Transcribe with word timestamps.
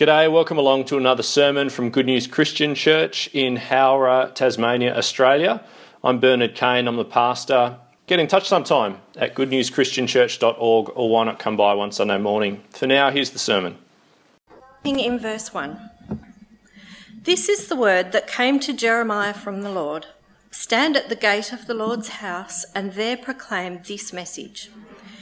G'day, 0.00 0.32
welcome 0.32 0.56
along 0.56 0.86
to 0.86 0.96
another 0.96 1.22
sermon 1.22 1.68
from 1.68 1.90
Good 1.90 2.06
News 2.06 2.26
Christian 2.26 2.74
Church 2.74 3.28
in 3.34 3.56
Howrah, 3.56 4.32
Tasmania, 4.34 4.96
Australia. 4.96 5.62
I'm 6.02 6.20
Bernard 6.20 6.54
Kane, 6.54 6.88
I'm 6.88 6.96
the 6.96 7.04
pastor. 7.04 7.76
Get 8.06 8.18
in 8.18 8.26
touch 8.26 8.48
sometime 8.48 8.96
at 9.16 9.34
goodnewschristianchurch.org 9.34 10.92
or 10.94 11.10
why 11.10 11.24
not 11.24 11.38
come 11.38 11.58
by 11.58 11.74
one 11.74 11.92
Sunday 11.92 12.16
morning. 12.16 12.64
For 12.70 12.86
now, 12.86 13.10
here's 13.10 13.28
the 13.28 13.38
sermon. 13.38 13.76
In 14.84 15.18
verse 15.18 15.52
1 15.52 15.90
This 17.24 17.50
is 17.50 17.66
the 17.66 17.76
word 17.76 18.12
that 18.12 18.26
came 18.26 18.58
to 18.60 18.72
Jeremiah 18.72 19.34
from 19.34 19.60
the 19.60 19.70
Lord 19.70 20.06
Stand 20.50 20.96
at 20.96 21.10
the 21.10 21.14
gate 21.14 21.52
of 21.52 21.66
the 21.66 21.74
Lord's 21.74 22.08
house 22.08 22.64
and 22.74 22.94
there 22.94 23.18
proclaim 23.18 23.82
this 23.86 24.14
message. 24.14 24.70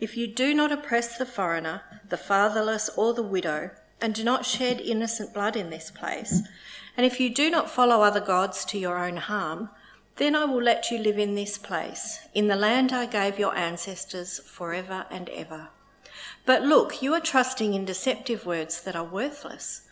if 0.00 0.16
you 0.16 0.26
do 0.26 0.54
not 0.54 0.72
oppress 0.72 1.18
the 1.18 1.26
foreigner, 1.26 1.82
the 2.08 2.16
fatherless, 2.16 2.88
or 2.96 3.12
the 3.12 3.22
widow, 3.22 3.70
and 4.00 4.14
do 4.14 4.24
not 4.24 4.46
shed 4.46 4.80
innocent 4.80 5.34
blood 5.34 5.56
in 5.56 5.70
this 5.70 5.90
place, 5.90 6.40
and 6.96 7.04
if 7.04 7.20
you 7.20 7.32
do 7.32 7.50
not 7.50 7.70
follow 7.70 8.02
other 8.02 8.20
gods 8.20 8.64
to 8.64 8.78
your 8.78 8.98
own 8.98 9.18
harm, 9.18 9.68
then 10.16 10.34
I 10.34 10.44
will 10.44 10.62
let 10.62 10.90
you 10.90 10.98
live 10.98 11.18
in 11.18 11.34
this 11.34 11.58
place, 11.58 12.20
in 12.34 12.48
the 12.48 12.56
land 12.56 12.92
I 12.92 13.06
gave 13.06 13.38
your 13.38 13.54
ancestors 13.54 14.38
forever 14.40 15.06
and 15.10 15.28
ever. 15.30 15.68
But 16.44 16.62
look, 16.62 17.02
you 17.02 17.14
are 17.14 17.20
trusting 17.20 17.74
in 17.74 17.84
deceptive 17.84 18.44
words 18.46 18.80
that 18.82 18.96
are 18.96 19.04
worthless. 19.04 19.82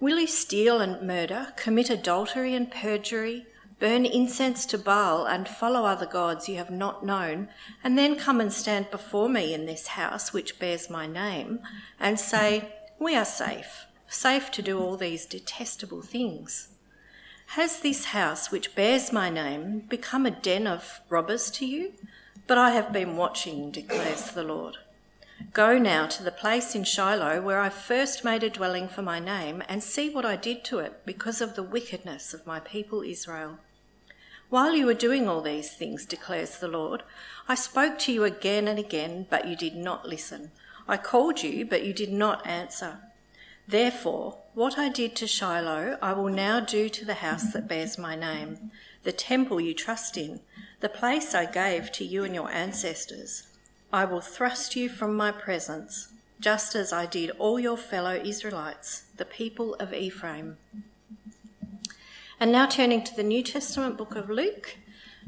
Will 0.00 0.18
you 0.18 0.26
steal 0.26 0.80
and 0.80 1.06
murder, 1.06 1.52
commit 1.56 1.90
adultery 1.90 2.54
and 2.54 2.70
perjury, 2.70 3.46
burn 3.82 4.06
incense 4.06 4.64
to 4.64 4.78
Baal, 4.78 5.26
and 5.26 5.48
follow 5.48 5.86
other 5.86 6.06
gods 6.06 6.48
you 6.48 6.54
have 6.54 6.70
not 6.70 7.04
known, 7.04 7.48
and 7.82 7.98
then 7.98 8.14
come 8.14 8.40
and 8.40 8.52
stand 8.52 8.88
before 8.92 9.28
me 9.28 9.52
in 9.52 9.66
this 9.66 9.88
house 9.88 10.32
which 10.32 10.60
bears 10.60 10.88
my 10.88 11.04
name, 11.04 11.58
and 11.98 12.20
say, 12.20 12.72
We 13.00 13.16
are 13.16 13.24
safe, 13.24 13.86
safe 14.06 14.52
to 14.52 14.62
do 14.62 14.78
all 14.78 14.96
these 14.96 15.26
detestable 15.26 16.00
things. 16.00 16.68
Has 17.58 17.80
this 17.80 18.04
house 18.04 18.52
which 18.52 18.76
bears 18.76 19.12
my 19.12 19.28
name 19.28 19.80
become 19.80 20.26
a 20.26 20.30
den 20.30 20.68
of 20.68 21.00
robbers 21.08 21.50
to 21.50 21.66
you? 21.66 21.94
But 22.46 22.58
I 22.58 22.70
have 22.70 22.92
been 22.92 23.16
watching, 23.16 23.72
declares 23.72 24.30
the 24.30 24.44
Lord. 24.44 24.76
Go 25.52 25.76
now 25.76 26.06
to 26.06 26.22
the 26.22 26.30
place 26.30 26.76
in 26.76 26.84
Shiloh 26.84 27.42
where 27.42 27.58
I 27.58 27.68
first 27.68 28.24
made 28.24 28.44
a 28.44 28.48
dwelling 28.48 28.86
for 28.86 29.02
my 29.02 29.18
name, 29.18 29.60
and 29.68 29.82
see 29.82 30.08
what 30.08 30.24
I 30.24 30.36
did 30.36 30.62
to 30.66 30.78
it 30.78 31.04
because 31.04 31.40
of 31.40 31.56
the 31.56 31.64
wickedness 31.64 32.32
of 32.32 32.46
my 32.46 32.60
people 32.60 33.02
Israel. 33.02 33.58
While 34.52 34.76
you 34.76 34.84
were 34.84 34.92
doing 34.92 35.30
all 35.30 35.40
these 35.40 35.70
things, 35.70 36.04
declares 36.04 36.58
the 36.58 36.68
Lord, 36.68 37.04
I 37.48 37.54
spoke 37.54 37.98
to 38.00 38.12
you 38.12 38.24
again 38.24 38.68
and 38.68 38.78
again, 38.78 39.26
but 39.30 39.48
you 39.48 39.56
did 39.56 39.74
not 39.74 40.06
listen. 40.06 40.50
I 40.86 40.98
called 40.98 41.42
you, 41.42 41.64
but 41.64 41.86
you 41.86 41.94
did 41.94 42.12
not 42.12 42.46
answer. 42.46 42.98
Therefore, 43.66 44.36
what 44.52 44.76
I 44.76 44.90
did 44.90 45.16
to 45.16 45.26
Shiloh, 45.26 45.96
I 46.02 46.12
will 46.12 46.28
now 46.28 46.60
do 46.60 46.90
to 46.90 47.02
the 47.02 47.24
house 47.24 47.50
that 47.54 47.66
bears 47.66 47.96
my 47.96 48.14
name, 48.14 48.70
the 49.04 49.10
temple 49.12 49.58
you 49.58 49.72
trust 49.72 50.18
in, 50.18 50.40
the 50.80 50.90
place 50.90 51.34
I 51.34 51.46
gave 51.46 51.90
to 51.92 52.04
you 52.04 52.22
and 52.22 52.34
your 52.34 52.50
ancestors. 52.50 53.44
I 53.90 54.04
will 54.04 54.20
thrust 54.20 54.76
you 54.76 54.90
from 54.90 55.16
my 55.16 55.32
presence, 55.32 56.12
just 56.40 56.74
as 56.74 56.92
I 56.92 57.06
did 57.06 57.30
all 57.38 57.58
your 57.58 57.78
fellow 57.78 58.16
Israelites, 58.22 59.04
the 59.16 59.24
people 59.24 59.76
of 59.76 59.94
Ephraim. 59.94 60.58
And 62.42 62.50
now 62.50 62.66
turning 62.66 63.04
to 63.04 63.14
the 63.14 63.22
New 63.22 63.44
Testament 63.44 63.96
book 63.96 64.16
of 64.16 64.28
Luke 64.28 64.76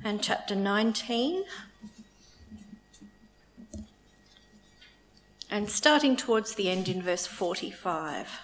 and 0.03 0.21
chapter 0.21 0.57
19. 0.57 1.45
And 5.49 5.71
starting 5.71 6.17
towards 6.17 6.57
the 6.57 6.69
end 6.69 6.89
in 6.89 7.01
verse 7.01 7.25
45. 7.25 8.41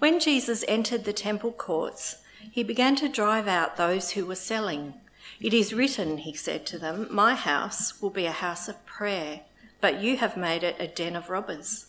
When 0.00 0.18
Jesus 0.18 0.64
entered 0.66 1.04
the 1.04 1.12
temple 1.12 1.52
courts, 1.52 2.16
he 2.50 2.64
began 2.64 2.96
to 2.96 3.08
drive 3.08 3.46
out 3.46 3.76
those 3.76 4.10
who 4.10 4.26
were 4.26 4.34
selling. 4.34 4.94
It 5.40 5.54
is 5.54 5.72
written, 5.72 6.18
he 6.18 6.34
said 6.34 6.66
to 6.66 6.80
them, 6.80 7.06
My 7.12 7.36
house 7.36 8.02
will 8.02 8.10
be 8.10 8.26
a 8.26 8.32
house 8.32 8.66
of 8.66 8.84
prayer, 8.84 9.42
but 9.80 10.02
you 10.02 10.16
have 10.16 10.36
made 10.36 10.64
it 10.64 10.74
a 10.80 10.88
den 10.88 11.14
of 11.14 11.30
robbers. 11.30 11.87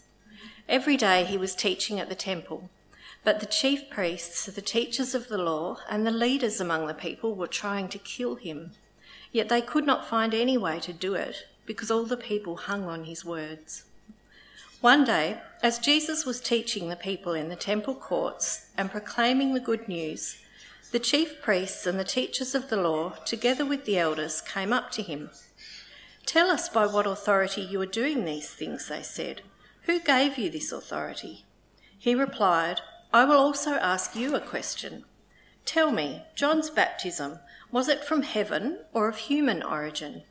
Every 0.70 0.98
day 0.98 1.24
he 1.26 1.36
was 1.36 1.56
teaching 1.56 2.00
at 2.00 2.10
the 2.10 2.16
temple, 2.16 2.70
but 3.24 3.40
the 3.40 3.48
chief 3.48 3.90
priests, 3.90 4.46
the 4.46 4.62
teachers 4.62 5.16
of 5.16 5.28
the 5.28 5.40
law, 5.40 5.78
and 5.90 6.06
the 6.06 6.12
leaders 6.12 6.62
among 6.62 6.86
the 6.86 6.94
people 6.94 7.34
were 7.34 7.48
trying 7.48 7.88
to 7.88 7.98
kill 7.98 8.36
him. 8.36 8.74
Yet 9.32 9.50
they 9.50 9.62
could 9.62 9.88
not 9.88 10.08
find 10.08 10.32
any 10.32 10.60
way 10.60 10.80
to 10.82 10.94
do 10.94 11.16
it 11.16 11.48
because 11.66 11.90
all 11.90 12.04
the 12.04 12.16
people 12.16 12.56
hung 12.56 12.84
on 12.84 13.06
his 13.06 13.26
words. 13.26 13.86
One 14.80 15.04
day, 15.04 15.42
as 15.64 15.80
Jesus 15.80 16.24
was 16.24 16.40
teaching 16.40 16.88
the 16.88 16.96
people 16.96 17.34
in 17.34 17.50
the 17.50 17.56
temple 17.56 17.96
courts 17.96 18.70
and 18.78 18.92
proclaiming 18.92 19.56
the 19.56 19.60
good 19.60 19.88
news, 19.88 20.38
the 20.92 21.00
chief 21.00 21.42
priests 21.42 21.88
and 21.88 22.00
the 22.00 22.04
teachers 22.04 22.54
of 22.54 22.70
the 22.70 22.78
law, 22.78 23.16
together 23.26 23.66
with 23.66 23.86
the 23.86 23.98
elders, 23.98 24.40
came 24.40 24.72
up 24.72 24.92
to 24.92 25.02
him. 25.02 25.32
Tell 26.28 26.52
us 26.52 26.70
by 26.70 26.86
what 26.86 27.08
authority 27.08 27.62
you 27.62 27.82
are 27.82 27.88
doing 27.88 28.24
these 28.24 28.52
things, 28.52 28.88
they 28.88 29.02
said. 29.02 29.42
Who 29.90 30.00
gave 30.00 30.38
you 30.38 30.52
this 30.52 30.72
authority? 30.72 31.46
He 31.98 32.14
replied, 32.14 32.82
I 33.12 33.26
will 33.26 33.38
also 33.38 33.72
ask 33.72 34.16
you 34.16 34.36
a 34.36 34.40
question. 34.40 35.04
Tell 35.66 35.90
me, 35.90 36.26
John's 36.36 36.70
baptism, 36.70 37.40
was 37.72 37.90
it 37.90 38.04
from 38.04 38.22
heaven 38.22 38.82
or 38.94 39.10
of 39.10 39.18
human 39.18 39.64
origin? 39.64 40.22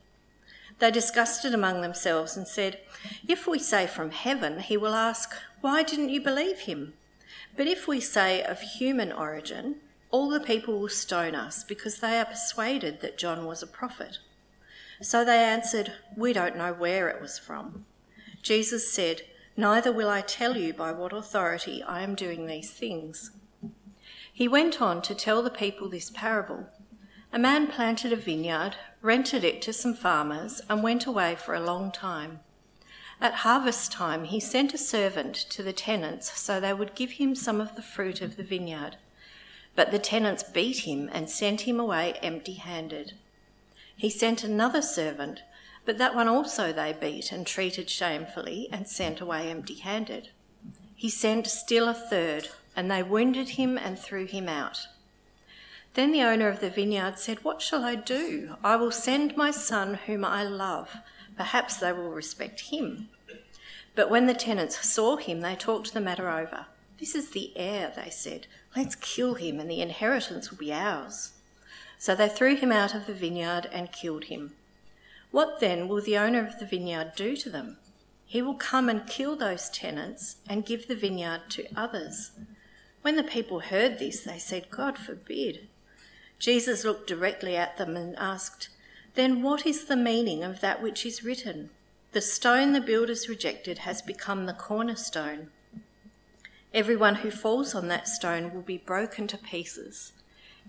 They 0.79 0.91
discussed 0.91 1.43
it 1.43 1.53
among 1.53 1.81
themselves 1.81 2.37
and 2.37 2.47
said, 2.47 2.79
If 3.27 3.47
we 3.47 3.59
say 3.59 3.85
from 3.85 4.11
heaven, 4.11 4.61
he 4.61 4.77
will 4.77 4.95
ask, 4.95 5.35
Why 5.59 5.83
didn't 5.83 6.07
you 6.07 6.21
believe 6.21 6.59
him? 6.59 6.93
But 7.57 7.67
if 7.67 7.85
we 7.85 7.99
say 7.99 8.41
of 8.41 8.61
human 8.61 9.11
origin, 9.11 9.81
all 10.09 10.29
the 10.29 10.39
people 10.39 10.79
will 10.79 10.87
stone 10.87 11.35
us 11.35 11.65
because 11.65 11.99
they 11.99 12.17
are 12.17 12.23
persuaded 12.23 13.01
that 13.01 13.17
John 13.17 13.45
was 13.45 13.61
a 13.61 13.67
prophet. 13.67 14.19
So 15.01 15.25
they 15.25 15.43
answered, 15.43 15.91
We 16.15 16.31
don't 16.31 16.55
know 16.55 16.71
where 16.71 17.09
it 17.09 17.21
was 17.21 17.37
from. 17.37 17.83
Jesus 18.41 18.89
said, 18.89 19.23
Neither 19.59 19.91
will 19.91 20.07
I 20.07 20.21
tell 20.21 20.55
you 20.55 20.71
by 20.71 20.93
what 20.93 21.11
authority 21.11 21.83
I 21.83 22.01
am 22.01 22.15
doing 22.15 22.45
these 22.45 22.71
things. 22.71 23.31
He 24.31 24.47
went 24.47 24.81
on 24.81 25.01
to 25.01 25.13
tell 25.13 25.43
the 25.43 25.49
people 25.49 25.89
this 25.89 26.09
parable. 26.09 26.69
A 27.33 27.39
man 27.39 27.67
planted 27.67 28.13
a 28.13 28.15
vineyard, 28.15 28.77
rented 29.01 29.43
it 29.43 29.61
to 29.63 29.73
some 29.73 29.93
farmers, 29.93 30.61
and 30.69 30.81
went 30.81 31.05
away 31.05 31.35
for 31.35 31.55
a 31.55 31.59
long 31.59 31.91
time. 31.91 32.39
At 33.19 33.43
harvest 33.43 33.91
time, 33.91 34.23
he 34.23 34.39
sent 34.39 34.73
a 34.73 34.77
servant 34.77 35.35
to 35.49 35.61
the 35.61 35.73
tenants 35.73 36.39
so 36.39 36.61
they 36.61 36.73
would 36.73 36.95
give 36.95 37.11
him 37.11 37.35
some 37.35 37.59
of 37.59 37.75
the 37.75 37.81
fruit 37.81 38.21
of 38.21 38.37
the 38.37 38.43
vineyard. 38.43 38.95
But 39.75 39.91
the 39.91 39.99
tenants 39.99 40.41
beat 40.41 40.87
him 40.87 41.09
and 41.11 41.29
sent 41.29 41.67
him 41.67 41.81
away 41.81 42.13
empty 42.21 42.53
handed. 42.53 43.11
He 43.97 44.09
sent 44.09 44.41
another 44.41 44.81
servant 44.81 45.41
but 45.85 45.97
that 45.97 46.15
one 46.15 46.27
also 46.27 46.71
they 46.71 46.93
beat 46.93 47.31
and 47.31 47.45
treated 47.45 47.89
shamefully 47.89 48.67
and 48.71 48.87
sent 48.87 49.21
away 49.21 49.49
empty 49.49 49.75
handed. 49.75 50.29
He 50.95 51.09
sent 51.09 51.47
still 51.47 51.87
a 51.87 51.93
third, 51.93 52.49
and 52.75 52.91
they 52.91 53.01
wounded 53.01 53.49
him 53.49 53.77
and 53.77 53.97
threw 53.97 54.25
him 54.25 54.49
out. 54.49 54.87
Then 55.93 56.11
the 56.11 56.23
owner 56.23 56.47
of 56.47 56.59
the 56.59 56.69
vineyard 56.69 57.17
said, 57.17 57.43
What 57.43 57.61
shall 57.61 57.83
I 57.83 57.95
do? 57.95 58.55
I 58.63 58.75
will 58.75 58.91
send 58.91 59.35
my 59.35 59.51
son 59.51 59.95
whom 60.05 60.23
I 60.23 60.43
love. 60.43 60.97
Perhaps 61.35 61.77
they 61.77 61.93
will 61.93 62.09
respect 62.09 62.69
him. 62.69 63.09
But 63.95 64.09
when 64.09 64.27
the 64.27 64.33
tenants 64.33 64.85
saw 64.87 65.17
him, 65.17 65.41
they 65.41 65.55
talked 65.55 65.93
the 65.93 66.01
matter 66.01 66.29
over. 66.29 66.67
This 66.99 67.15
is 67.15 67.31
the 67.31 67.53
heir, 67.55 67.91
they 67.95 68.09
said. 68.09 68.47
Let's 68.75 68.95
kill 68.95 69.35
him, 69.35 69.59
and 69.59 69.69
the 69.69 69.81
inheritance 69.81 70.51
will 70.51 70.57
be 70.57 70.73
ours. 70.73 71.31
So 71.97 72.13
they 72.13 72.29
threw 72.29 72.55
him 72.55 72.71
out 72.71 72.93
of 72.93 73.07
the 73.07 73.13
vineyard 73.13 73.67
and 73.71 73.91
killed 73.91 74.25
him. 74.25 74.53
What 75.31 75.59
then 75.59 75.87
will 75.87 76.01
the 76.01 76.17
owner 76.17 76.45
of 76.45 76.59
the 76.59 76.65
vineyard 76.65 77.13
do 77.15 77.35
to 77.37 77.49
them? 77.49 77.77
He 78.25 78.41
will 78.41 78.55
come 78.55 78.89
and 78.89 79.07
kill 79.07 79.35
those 79.35 79.69
tenants 79.69 80.37
and 80.47 80.65
give 80.65 80.87
the 80.87 80.95
vineyard 80.95 81.49
to 81.49 81.67
others. 81.75 82.31
When 83.01 83.15
the 83.15 83.23
people 83.23 83.59
heard 83.59 83.99
this, 83.99 84.21
they 84.21 84.39
said, 84.39 84.69
God 84.69 84.97
forbid. 84.97 85.67
Jesus 86.37 86.83
looked 86.83 87.07
directly 87.07 87.55
at 87.55 87.77
them 87.77 87.95
and 87.95 88.15
asked, 88.17 88.69
Then 89.15 89.41
what 89.41 89.65
is 89.65 89.85
the 89.85 89.95
meaning 89.95 90.43
of 90.43 90.61
that 90.61 90.81
which 90.81 91.05
is 91.05 91.23
written? 91.23 91.69
The 92.11 92.21
stone 92.21 92.73
the 92.73 92.81
builders 92.81 93.29
rejected 93.29 93.79
has 93.79 94.01
become 94.01 94.45
the 94.45 94.53
cornerstone. 94.53 95.49
Everyone 96.73 97.15
who 97.15 97.31
falls 97.31 97.73
on 97.73 97.87
that 97.87 98.07
stone 98.07 98.53
will 98.53 98.61
be 98.61 98.77
broken 98.77 99.27
to 99.27 99.37
pieces. 99.37 100.13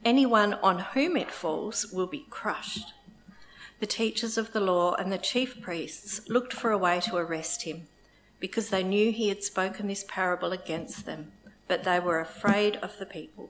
Anyone 0.04 0.54
on 0.54 0.78
whom 0.78 1.16
it 1.16 1.30
falls 1.30 1.92
will 1.92 2.06
be 2.06 2.26
crushed. 2.30 2.94
The 3.80 3.86
teachers 3.86 4.36
of 4.36 4.52
the 4.52 4.60
law 4.60 4.94
and 4.94 5.10
the 5.10 5.16
chief 5.16 5.62
priests 5.62 6.28
looked 6.28 6.52
for 6.52 6.70
a 6.70 6.76
way 6.76 7.00
to 7.00 7.16
arrest 7.16 7.62
him 7.62 7.88
because 8.38 8.68
they 8.68 8.82
knew 8.82 9.10
he 9.10 9.30
had 9.30 9.42
spoken 9.42 9.86
this 9.86 10.04
parable 10.06 10.52
against 10.52 11.06
them, 11.06 11.32
but 11.66 11.84
they 11.84 11.98
were 11.98 12.20
afraid 12.20 12.76
of 12.76 12.98
the 12.98 13.06
people. 13.06 13.48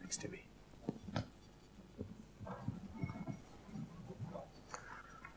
Thanks, 0.00 0.16
Debbie. 0.16 0.42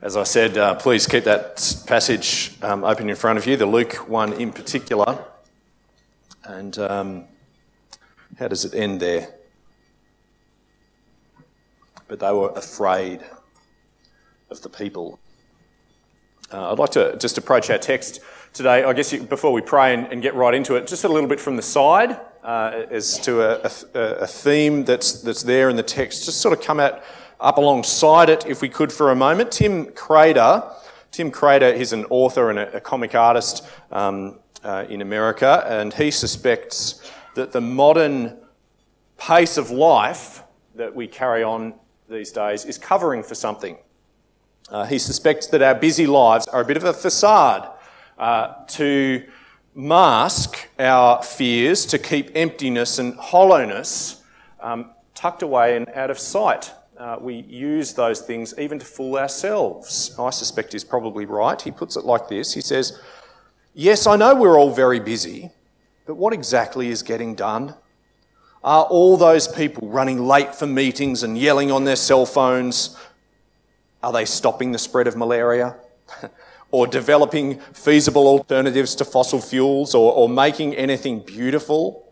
As 0.02 0.16
I 0.16 0.24
said, 0.24 0.58
uh, 0.58 0.74
please 0.74 1.06
keep 1.06 1.22
that 1.24 1.84
passage 1.86 2.56
um, 2.60 2.82
open 2.82 3.08
in 3.08 3.14
front 3.14 3.38
of 3.38 3.46
you, 3.46 3.56
the 3.56 3.66
Luke 3.66 4.08
one 4.08 4.32
in 4.32 4.52
particular. 4.52 5.24
And 6.42 6.76
um, 6.76 7.24
how 8.36 8.48
does 8.48 8.64
it 8.64 8.74
end 8.74 8.98
there? 8.98 9.32
But 12.08 12.20
they 12.20 12.32
were 12.32 12.50
afraid 12.50 13.20
of 14.50 14.62
the 14.62 14.68
people. 14.68 15.18
Uh, 16.52 16.72
I'd 16.72 16.78
like 16.78 16.90
to 16.90 17.16
just 17.18 17.38
approach 17.38 17.70
our 17.70 17.78
text 17.78 18.20
today, 18.52 18.84
I 18.84 18.92
guess 18.92 19.12
you, 19.12 19.22
before 19.22 19.52
we 19.52 19.60
pray 19.60 19.94
and, 19.94 20.06
and, 20.12 20.22
get 20.22 20.34
right 20.34 20.54
into 20.54 20.76
it, 20.76 20.86
just 20.86 21.04
a 21.04 21.08
little 21.08 21.28
bit 21.28 21.40
from 21.40 21.56
the 21.56 21.62
side 21.62 22.20
uh, 22.44 22.84
as 22.90 23.18
to 23.20 23.40
a, 23.40 23.70
a, 23.94 24.00
a, 24.20 24.26
theme 24.26 24.84
that's, 24.84 25.22
that's 25.22 25.42
there 25.42 25.68
in 25.70 25.76
the 25.76 25.82
text. 25.82 26.24
Just 26.24 26.40
sort 26.40 26.56
of 26.56 26.64
come 26.64 26.78
at, 26.78 27.02
up 27.40 27.58
alongside 27.58 28.28
it, 28.28 28.46
if 28.46 28.62
we 28.62 28.68
could, 28.68 28.92
for 28.92 29.10
a 29.10 29.16
moment. 29.16 29.50
Tim 29.50 29.86
Kreider, 29.86 30.72
Tim 31.10 31.32
Kreider, 31.32 31.76
he's 31.76 31.92
an 31.92 32.04
author 32.10 32.50
and 32.50 32.58
a, 32.58 32.76
a 32.76 32.80
comic 32.80 33.14
artist 33.14 33.66
um, 33.90 34.38
uh, 34.62 34.84
in 34.88 35.02
America, 35.02 35.64
and 35.68 35.92
he 35.94 36.10
suspects 36.10 37.10
that 37.34 37.50
the 37.50 37.60
modern 37.60 38.38
pace 39.16 39.56
of 39.56 39.70
life 39.70 40.42
that 40.76 40.94
we 40.94 41.08
carry 41.08 41.42
on 41.42 41.74
these 42.14 42.30
days 42.30 42.64
is 42.64 42.78
covering 42.78 43.22
for 43.22 43.34
something. 43.34 43.76
Uh, 44.70 44.84
he 44.84 44.98
suspects 44.98 45.46
that 45.48 45.60
our 45.60 45.74
busy 45.74 46.06
lives 46.06 46.48
are 46.48 46.62
a 46.62 46.64
bit 46.64 46.76
of 46.76 46.84
a 46.84 46.92
facade 46.92 47.68
uh, 48.18 48.64
to 48.66 49.22
mask 49.74 50.68
our 50.78 51.22
fears, 51.22 51.84
to 51.84 51.98
keep 51.98 52.30
emptiness 52.34 52.98
and 52.98 53.14
hollowness 53.16 54.22
um, 54.60 54.90
tucked 55.14 55.42
away 55.42 55.76
and 55.76 55.88
out 55.90 56.10
of 56.10 56.18
sight. 56.18 56.72
Uh, 56.96 57.16
we 57.20 57.34
use 57.34 57.92
those 57.92 58.20
things 58.20 58.54
even 58.56 58.78
to 58.78 58.86
fool 58.86 59.18
ourselves. 59.18 60.14
I 60.18 60.30
suspect 60.30 60.72
he's 60.72 60.84
probably 60.84 61.26
right. 61.26 61.60
He 61.60 61.72
puts 61.72 61.96
it 61.96 62.04
like 62.04 62.28
this 62.28 62.54
He 62.54 62.60
says, 62.60 63.00
Yes, 63.74 64.06
I 64.06 64.14
know 64.14 64.36
we're 64.36 64.56
all 64.56 64.72
very 64.72 65.00
busy, 65.00 65.50
but 66.06 66.14
what 66.14 66.32
exactly 66.32 66.88
is 66.88 67.02
getting 67.02 67.34
done? 67.34 67.74
Are 68.64 68.84
all 68.84 69.18
those 69.18 69.46
people 69.46 69.88
running 69.88 70.26
late 70.26 70.54
for 70.54 70.66
meetings 70.66 71.22
and 71.22 71.36
yelling 71.36 71.70
on 71.70 71.84
their 71.84 71.96
cell 71.96 72.24
phones, 72.24 72.96
are 74.02 74.10
they 74.10 74.24
stopping 74.24 74.72
the 74.72 74.78
spread 74.78 75.06
of 75.06 75.16
malaria? 75.16 75.76
or 76.70 76.86
developing 76.86 77.60
feasible 77.74 78.26
alternatives 78.26 78.94
to 78.94 79.04
fossil 79.04 79.40
fuels 79.40 79.94
or, 79.94 80.14
or 80.14 80.30
making 80.30 80.74
anything 80.74 81.20
beautiful? 81.20 82.10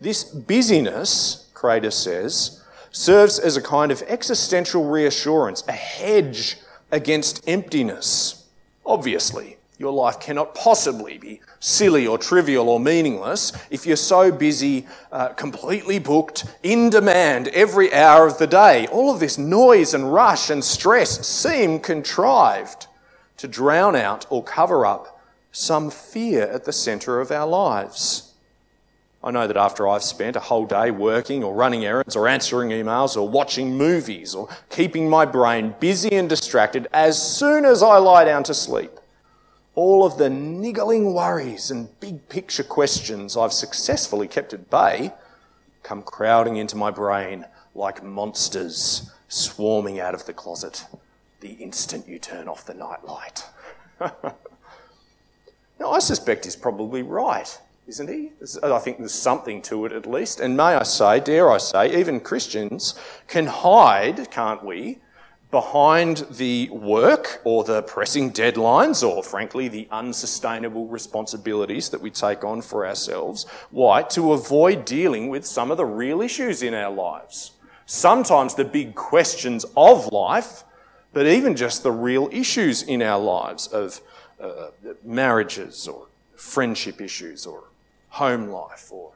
This 0.00 0.24
busyness, 0.24 1.48
Kreider 1.54 1.92
says, 1.92 2.60
serves 2.90 3.38
as 3.38 3.56
a 3.56 3.62
kind 3.62 3.92
of 3.92 4.02
existential 4.08 4.84
reassurance, 4.90 5.62
a 5.68 5.72
hedge 5.72 6.56
against 6.90 7.48
emptiness. 7.48 8.48
Obviously, 8.84 9.58
your 9.78 9.92
life 9.92 10.20
cannot 10.20 10.54
possibly 10.54 11.18
be 11.18 11.40
silly 11.58 12.06
or 12.06 12.16
trivial 12.16 12.68
or 12.68 12.78
meaningless 12.78 13.52
if 13.70 13.86
you're 13.86 13.96
so 13.96 14.30
busy, 14.30 14.86
uh, 15.10 15.28
completely 15.30 15.98
booked, 15.98 16.44
in 16.62 16.90
demand 16.90 17.48
every 17.48 17.92
hour 17.92 18.26
of 18.26 18.38
the 18.38 18.46
day. 18.46 18.86
All 18.88 19.12
of 19.12 19.20
this 19.20 19.36
noise 19.36 19.94
and 19.94 20.12
rush 20.12 20.50
and 20.50 20.62
stress 20.62 21.26
seem 21.26 21.80
contrived 21.80 22.86
to 23.38 23.48
drown 23.48 23.96
out 23.96 24.26
or 24.30 24.44
cover 24.44 24.86
up 24.86 25.20
some 25.50 25.90
fear 25.90 26.42
at 26.42 26.64
the 26.64 26.72
centre 26.72 27.20
of 27.20 27.30
our 27.30 27.46
lives. 27.46 28.32
I 29.24 29.30
know 29.30 29.46
that 29.46 29.56
after 29.56 29.88
I've 29.88 30.02
spent 30.02 30.36
a 30.36 30.40
whole 30.40 30.66
day 30.66 30.90
working 30.90 31.42
or 31.42 31.54
running 31.54 31.84
errands 31.86 32.14
or 32.14 32.28
answering 32.28 32.68
emails 32.70 33.16
or 33.16 33.26
watching 33.26 33.74
movies 33.76 34.34
or 34.34 34.48
keeping 34.68 35.08
my 35.08 35.24
brain 35.24 35.74
busy 35.80 36.14
and 36.14 36.28
distracted, 36.28 36.88
as 36.92 37.20
soon 37.20 37.64
as 37.64 37.82
I 37.82 37.96
lie 37.96 38.24
down 38.24 38.42
to 38.44 38.54
sleep, 38.54 38.90
all 39.74 40.04
of 40.04 40.18
the 40.18 40.30
niggling 40.30 41.12
worries 41.12 41.70
and 41.70 41.98
big 42.00 42.28
picture 42.28 42.62
questions 42.62 43.36
I've 43.36 43.52
successfully 43.52 44.28
kept 44.28 44.52
at 44.52 44.70
bay 44.70 45.12
come 45.82 46.02
crowding 46.02 46.56
into 46.56 46.76
my 46.76 46.90
brain 46.90 47.44
like 47.74 48.02
monsters 48.02 49.10
swarming 49.28 49.98
out 50.00 50.14
of 50.14 50.26
the 50.26 50.32
closet 50.32 50.86
the 51.44 51.52
instant 51.62 52.08
you 52.08 52.18
turn 52.18 52.48
off 52.48 52.64
the 52.64 52.72
nightlight. 52.72 53.44
now, 54.00 55.90
I 55.90 55.98
suspect 55.98 56.46
he's 56.46 56.56
probably 56.56 57.02
right, 57.02 57.60
isn't 57.86 58.08
he? 58.08 58.30
I 58.62 58.78
think 58.78 58.96
there's 58.96 59.12
something 59.12 59.60
to 59.62 59.84
it 59.84 59.92
at 59.92 60.06
least. 60.06 60.40
And 60.40 60.56
may 60.56 60.62
I 60.62 60.84
say, 60.84 61.20
dare 61.20 61.50
I 61.50 61.58
say, 61.58 62.00
even 62.00 62.18
Christians 62.20 62.94
can 63.28 63.44
hide, 63.44 64.30
can't 64.30 64.64
we, 64.64 65.00
behind 65.54 66.26
the 66.32 66.68
work 66.70 67.40
or 67.44 67.62
the 67.62 67.80
pressing 67.82 68.32
deadlines 68.32 69.08
or, 69.08 69.22
frankly, 69.22 69.68
the 69.68 69.86
unsustainable 69.92 70.88
responsibilities 70.88 71.90
that 71.90 72.00
we 72.00 72.10
take 72.10 72.42
on 72.42 72.60
for 72.60 72.84
ourselves. 72.84 73.46
Why? 73.70 74.02
To 74.02 74.32
avoid 74.32 74.84
dealing 74.84 75.28
with 75.28 75.46
some 75.46 75.70
of 75.70 75.76
the 75.76 75.84
real 75.84 76.20
issues 76.20 76.60
in 76.60 76.74
our 76.74 76.92
lives. 76.92 77.52
Sometimes 77.86 78.56
the 78.56 78.64
big 78.64 78.96
questions 78.96 79.64
of 79.76 80.12
life, 80.12 80.64
but 81.12 81.28
even 81.28 81.54
just 81.54 81.84
the 81.84 81.92
real 81.92 82.28
issues 82.32 82.82
in 82.82 83.00
our 83.00 83.20
lives 83.20 83.68
of 83.68 84.00
uh, 84.42 84.70
marriages 85.04 85.86
or 85.86 86.08
friendship 86.34 87.00
issues 87.00 87.46
or 87.46 87.62
home 88.08 88.48
life 88.48 88.90
or 88.90 89.12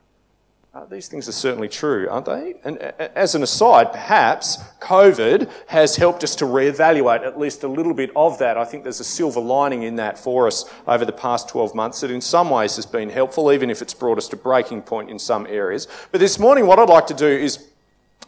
uh, 0.78 0.84
these 0.84 1.08
things 1.08 1.28
are 1.28 1.32
certainly 1.32 1.68
true, 1.68 2.06
aren't 2.08 2.26
they? 2.26 2.54
And 2.62 2.78
as 2.78 3.34
an 3.34 3.42
aside, 3.42 3.90
perhaps 3.90 4.58
COVID 4.80 5.50
has 5.66 5.96
helped 5.96 6.22
us 6.22 6.36
to 6.36 6.44
reevaluate 6.44 7.26
at 7.26 7.36
least 7.36 7.64
a 7.64 7.68
little 7.68 7.94
bit 7.94 8.10
of 8.14 8.38
that. 8.38 8.56
I 8.56 8.64
think 8.64 8.84
there's 8.84 9.00
a 9.00 9.04
silver 9.04 9.40
lining 9.40 9.82
in 9.82 9.96
that 9.96 10.16
for 10.16 10.46
us 10.46 10.72
over 10.86 11.04
the 11.04 11.12
past 11.12 11.48
12 11.48 11.74
months 11.74 12.00
that 12.02 12.12
in 12.12 12.20
some 12.20 12.50
ways 12.50 12.76
has 12.76 12.86
been 12.86 13.10
helpful, 13.10 13.50
even 13.50 13.70
if 13.70 13.82
it's 13.82 13.92
brought 13.92 14.18
us 14.18 14.28
to 14.28 14.36
breaking 14.36 14.82
point 14.82 15.10
in 15.10 15.18
some 15.18 15.48
areas. 15.48 15.88
But 16.12 16.20
this 16.20 16.38
morning, 16.38 16.68
what 16.68 16.78
I'd 16.78 16.88
like 16.88 17.08
to 17.08 17.14
do 17.14 17.26
is 17.26 17.66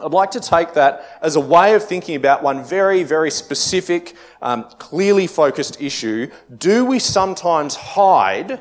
I'd 0.00 0.10
like 0.10 0.32
to 0.32 0.40
take 0.40 0.74
that 0.74 1.18
as 1.22 1.36
a 1.36 1.40
way 1.40 1.74
of 1.74 1.84
thinking 1.84 2.16
about 2.16 2.42
one 2.42 2.64
very, 2.64 3.04
very 3.04 3.30
specific, 3.30 4.16
um, 4.42 4.64
clearly 4.78 5.28
focused 5.28 5.80
issue. 5.80 6.28
Do 6.58 6.84
we 6.84 6.98
sometimes 6.98 7.76
hide 7.76 8.60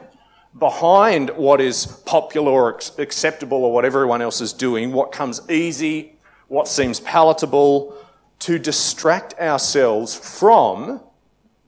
behind 0.57 1.29
what 1.31 1.61
is 1.61 1.85
popular 2.05 2.51
or 2.51 2.79
acceptable 2.97 3.63
or 3.63 3.71
what 3.71 3.85
everyone 3.85 4.21
else 4.21 4.41
is 4.41 4.51
doing, 4.51 4.91
what 4.91 5.11
comes 5.11 5.41
easy, 5.49 6.17
what 6.47 6.67
seems 6.67 6.99
palatable, 6.99 7.95
to 8.39 8.57
distract 8.57 9.33
ourselves 9.39 10.15
from 10.15 11.01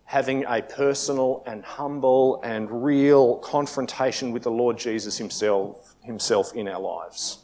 having 0.05 0.43
a 0.45 0.61
personal 0.61 1.43
and 1.45 1.63
humble 1.63 2.41
and 2.43 2.83
real 2.83 3.37
confrontation 3.37 4.31
with 4.31 4.43
the 4.43 4.51
Lord 4.51 4.77
Jesus 4.77 5.17
himself, 5.17 5.95
himself 6.01 6.53
in 6.53 6.67
our 6.67 6.81
lives. 6.81 7.39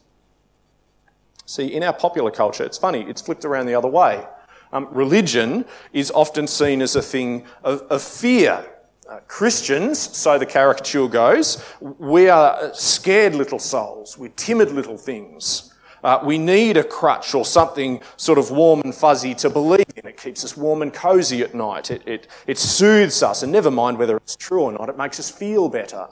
See, 1.46 1.68
in 1.68 1.84
our 1.84 1.94
popular 1.94 2.32
culture, 2.32 2.66
it's 2.66 2.78
funny, 2.78 3.04
it's 3.04 3.22
flipped 3.22 3.46
around 3.46 3.68
the 3.68 3.76
other 3.76 3.88
way. 3.88 4.26
Um, 4.74 4.90
religion 4.92 5.64
is 5.94 6.12
often 6.12 6.46
seen 6.46 6.82
as 6.82 6.96
a 6.98 7.02
thing 7.02 7.46
of, 7.64 7.84
of 7.84 8.02
fear 8.02 8.66
uh, 9.10 9.20
Christians, 9.28 10.00
so 10.00 10.38
the 10.38 10.46
caricature 10.46 11.08
goes, 11.08 11.64
we 11.80 12.30
are 12.30 12.74
scared 12.74 13.36
little 13.36 13.60
souls. 13.60 14.18
We're 14.18 14.30
timid 14.30 14.72
little 14.72 14.98
things. 14.98 15.74
Uh, 16.04 16.20
we 16.24 16.38
need 16.38 16.78
a 16.78 16.84
crutch 16.84 17.34
or 17.34 17.44
something 17.44 18.02
sort 18.18 18.38
of 18.38 18.52
warm 18.52 18.82
and 18.82 18.94
fuzzy 18.94 19.34
to 19.36 19.50
believe 19.50 19.86
in. 19.96 20.08
It 20.08 20.18
keeps 20.18 20.46
us 20.46 20.56
warm 20.56 20.82
and 20.82 20.94
cozy 20.94 21.42
at 21.42 21.56
night. 21.56 21.90
It, 21.90 22.04
it, 22.06 22.28
it 22.46 22.58
soothes 22.58 23.24
us, 23.24 23.44
and 23.44 23.52
never 23.52 23.72
mind 23.72 23.98
whether 23.98 24.16
it's 24.18 24.36
true 24.36 24.62
or 24.62 24.72
not, 24.72 24.90
it 24.90 24.98
makes 24.98 25.20
us 25.20 25.32
feel 25.32 25.70
better. 25.70 26.08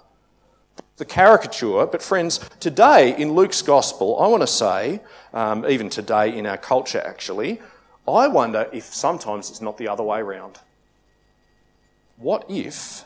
The 0.98 1.06
caricature, 1.06 1.86
but 1.86 2.02
friends, 2.02 2.40
today 2.60 3.16
in 3.18 3.34
Luke's 3.34 3.62
gospel, 3.62 4.20
I 4.20 4.28
want 4.28 4.42
to 4.42 4.48
say, 4.48 5.02
um, 5.34 5.66
even 5.68 5.90
today 5.90 6.36
in 6.38 6.46
our 6.46 6.58
culture 6.58 7.02
actually, 7.06 7.62
I 8.08 8.28
wonder 8.28 8.70
if 8.72 8.86
sometimes 8.86 9.50
it's 9.50 9.62
not 9.62 9.78
the 9.78 9.88
other 9.88 10.04
way 10.04 10.20
around. 10.20 10.60
What 12.17 12.45
if, 12.50 13.05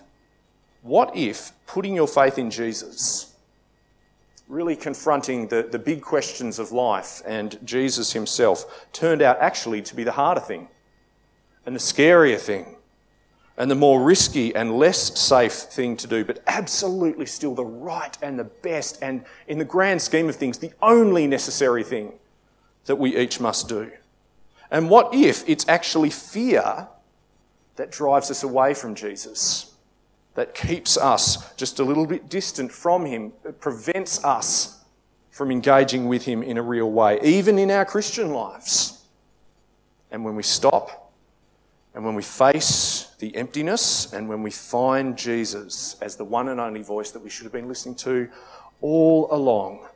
what 0.82 1.16
if 1.16 1.52
putting 1.66 1.96
your 1.96 2.08
faith 2.08 2.38
in 2.38 2.52
Jesus 2.52 3.30
really 4.50 4.76
confronting 4.76 5.48
the, 5.48 5.68
the 5.72 5.78
big 5.78 6.02
questions 6.02 6.58
of 6.58 6.72
life, 6.72 7.22
and 7.26 7.60
Jesus 7.64 8.12
himself 8.12 8.88
turned 8.92 9.22
out 9.22 9.38
actually 9.40 9.82
to 9.84 9.96
be 9.96 10.04
the 10.04 10.12
harder 10.12 10.42
thing 10.42 10.68
and 11.66 11.76
the 11.76 11.80
scarier 11.80 12.40
thing 12.40 12.76
and 13.58 13.70
the 13.70 13.76
more 13.76 14.02
risky 14.02 14.56
and 14.56 14.80
less 14.80 15.20
safe 15.20 15.54
thing 15.54 15.96
to 15.98 16.08
do, 16.08 16.26
but 16.26 16.42
absolutely 16.48 17.26
still 17.26 17.54
the 17.54 17.64
right 17.64 18.18
and 18.22 18.40
the 18.40 18.46
best, 18.46 18.98
and 19.02 19.24
in 19.48 19.60
the 19.60 19.66
grand 19.66 20.02
scheme 20.02 20.30
of 20.30 20.36
things, 20.36 20.58
the 20.58 20.72
only 20.82 21.28
necessary 21.28 21.84
thing 21.84 22.14
that 22.86 22.96
we 22.96 23.16
each 23.18 23.40
must 23.40 23.68
do. 23.68 23.92
And 24.72 24.90
what 24.90 25.14
if 25.14 25.48
it's 25.48 25.68
actually 25.68 26.10
fear 26.10 26.88
that 27.80 27.92
drives 27.92 28.30
us 28.30 28.44
away 28.44 28.74
from 28.74 28.94
Jesus, 28.94 29.74
that 30.36 30.54
keeps 30.54 30.98
us 30.98 31.54
just 31.54 31.80
a 31.80 31.84
little 31.84 32.06
bit 32.06 32.28
distant 32.28 32.74
from 32.74 33.06
Him, 33.06 33.32
that 33.44 33.62
prevents 33.62 34.22
us 34.26 34.84
from 35.32 35.50
engaging 35.50 36.10
with 36.10 36.26
Him 36.26 36.44
in 36.44 36.58
a 36.58 36.62
real 36.62 36.92
way, 36.92 37.22
even 37.24 37.58
in 37.58 37.72
our 37.72 37.86
Christian 37.86 38.32
lives? 38.32 39.06
And 40.12 40.26
when 40.26 40.36
we 40.36 40.44
stop 40.44 41.14
and 41.96 42.04
when 42.04 42.16
we 42.16 42.22
face 42.22 43.16
the 43.20 43.34
emptiness 43.38 44.12
and 44.12 44.28
when 44.28 44.44
we 44.44 44.52
find 44.52 45.18
Jesus 45.18 45.96
as 46.02 46.18
the 46.18 46.26
one 46.26 46.50
and 46.50 46.60
only 46.60 46.82
voice 46.82 47.12
that 47.12 47.24
we 47.24 47.30
should 47.30 47.46
have 47.46 47.54
been 47.54 47.70
listening 47.70 47.96
to 47.96 48.28
all 48.82 49.30
along, 49.32 49.88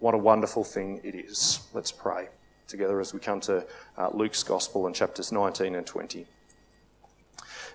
what 0.00 0.12
a 0.12 0.18
wonderful 0.18 0.64
thing 0.64 1.00
it 1.02 1.14
is. 1.14 1.60
Let's 1.72 1.92
pray 1.92 2.28
together 2.68 3.00
as 3.00 3.14
we 3.14 3.20
come 3.20 3.40
to 3.40 3.64
uh, 3.96 4.10
Luke's 4.12 4.42
Gospel 4.42 4.86
in 4.86 4.92
chapters 4.92 5.32
19 5.32 5.76
and 5.76 5.86
20. 5.86 6.26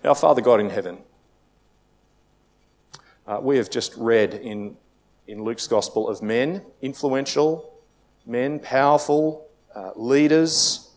Our 0.03 0.15
Father 0.15 0.41
God 0.41 0.59
in 0.59 0.69
heaven, 0.69 0.99
uh, 3.27 3.39
we 3.41 3.57
have 3.57 3.69
just 3.69 3.95
read 3.95 4.33
in, 4.33 4.75
in 5.27 5.43
Luke's 5.43 5.67
Gospel 5.67 6.09
of 6.09 6.21
men, 6.21 6.63
influential 6.81 7.73
men, 8.25 8.59
powerful 8.59 9.47
uh, 9.75 9.91
leaders 9.95 10.91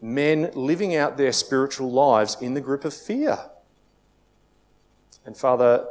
men 0.00 0.50
living 0.54 0.94
out 0.94 1.16
their 1.16 1.32
spiritual 1.32 1.90
lives 1.90 2.36
in 2.40 2.54
the 2.54 2.60
grip 2.60 2.84
of 2.84 2.94
fear. 2.94 3.38
And 5.24 5.36
Father, 5.36 5.86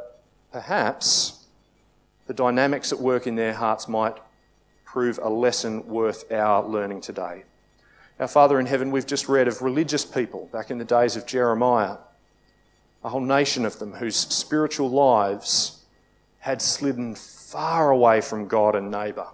perhaps 0.52 1.46
the 2.26 2.34
dynamics 2.34 2.92
at 2.92 2.98
work 2.98 3.26
in 3.26 3.36
their 3.36 3.54
hearts 3.54 3.88
might 3.88 4.16
prove 4.84 5.18
a 5.22 5.28
lesson 5.28 5.86
worth 5.86 6.30
our 6.32 6.66
learning 6.66 7.02
today. 7.02 7.44
Our 8.18 8.28
Father 8.28 8.58
in 8.58 8.66
heaven, 8.66 8.90
we've 8.90 9.06
just 9.06 9.28
read 9.28 9.46
of 9.46 9.62
religious 9.62 10.04
people 10.04 10.48
back 10.52 10.70
in 10.70 10.78
the 10.78 10.84
days 10.84 11.14
of 11.14 11.26
Jeremiah, 11.26 11.98
a 13.04 13.08
whole 13.08 13.20
nation 13.20 13.64
of 13.64 13.78
them 13.78 13.94
whose 13.94 14.16
spiritual 14.16 14.90
lives 14.90 15.84
had 16.40 16.60
slidden 16.60 17.14
far 17.14 17.90
away 17.90 18.20
from 18.20 18.48
God 18.48 18.74
and 18.74 18.90
neighbour 18.90 19.28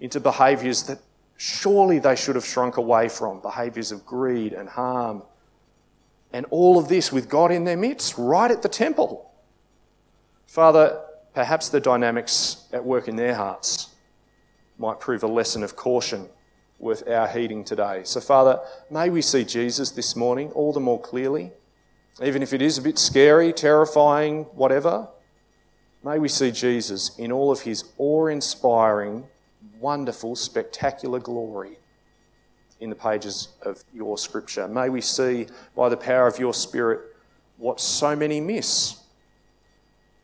into 0.00 0.20
behaviours 0.20 0.82
that 0.84 0.98
surely 1.36 1.98
they 1.98 2.16
should 2.16 2.34
have 2.34 2.44
shrunk 2.44 2.76
away 2.76 3.08
from 3.08 3.40
behaviours 3.40 3.92
of 3.92 4.04
greed 4.04 4.52
and 4.52 4.68
harm. 4.68 5.22
And 6.32 6.46
all 6.50 6.78
of 6.78 6.88
this 6.88 7.12
with 7.12 7.28
God 7.28 7.50
in 7.52 7.64
their 7.64 7.76
midst, 7.76 8.14
right 8.18 8.50
at 8.50 8.62
the 8.62 8.68
temple. 8.68 9.30
Father, 10.46 11.00
perhaps 11.32 11.68
the 11.68 11.80
dynamics 11.80 12.66
at 12.72 12.84
work 12.84 13.08
in 13.08 13.16
their 13.16 13.34
hearts 13.34 13.94
might 14.78 15.00
prove 15.00 15.22
a 15.22 15.28
lesson 15.28 15.62
of 15.62 15.76
caution 15.76 16.28
worth 16.78 17.08
our 17.08 17.28
heeding 17.28 17.64
today. 17.64 18.02
So, 18.04 18.20
Father, 18.20 18.60
may 18.90 19.10
we 19.10 19.22
see 19.22 19.44
Jesus 19.44 19.90
this 19.90 20.16
morning 20.16 20.50
all 20.52 20.72
the 20.72 20.80
more 20.80 21.00
clearly, 21.00 21.52
even 22.22 22.42
if 22.42 22.52
it 22.52 22.62
is 22.62 22.78
a 22.78 22.82
bit 22.82 22.98
scary, 22.98 23.52
terrifying, 23.52 24.44
whatever. 24.54 25.08
May 26.04 26.18
we 26.18 26.28
see 26.28 26.50
Jesus 26.50 27.18
in 27.18 27.32
all 27.32 27.50
of 27.50 27.60
his 27.60 27.84
awe 27.98 28.26
inspiring 28.26 29.24
wonderful, 29.80 30.36
spectacular 30.36 31.18
glory 31.18 31.78
in 32.80 32.90
the 32.90 32.96
pages 32.96 33.48
of 33.62 33.82
your 33.92 34.18
scripture. 34.18 34.68
May 34.68 34.88
we 34.88 35.00
see 35.00 35.46
by 35.74 35.88
the 35.88 35.96
power 35.96 36.26
of 36.26 36.38
your 36.38 36.54
Spirit 36.54 37.00
what 37.56 37.80
so 37.80 38.14
many 38.14 38.40
miss 38.40 39.00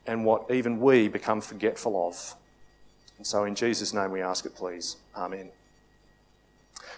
and 0.07 0.25
what 0.25 0.51
even 0.51 0.81
we 0.81 1.09
become 1.09 1.41
forgetful 1.41 2.09
of. 2.09 2.35
And 3.17 3.27
so, 3.27 3.45
in 3.45 3.55
Jesus' 3.55 3.93
name, 3.93 4.11
we 4.11 4.23
ask 4.23 4.45
it, 4.47 4.55
please. 4.55 4.97
Amen. 5.17 5.51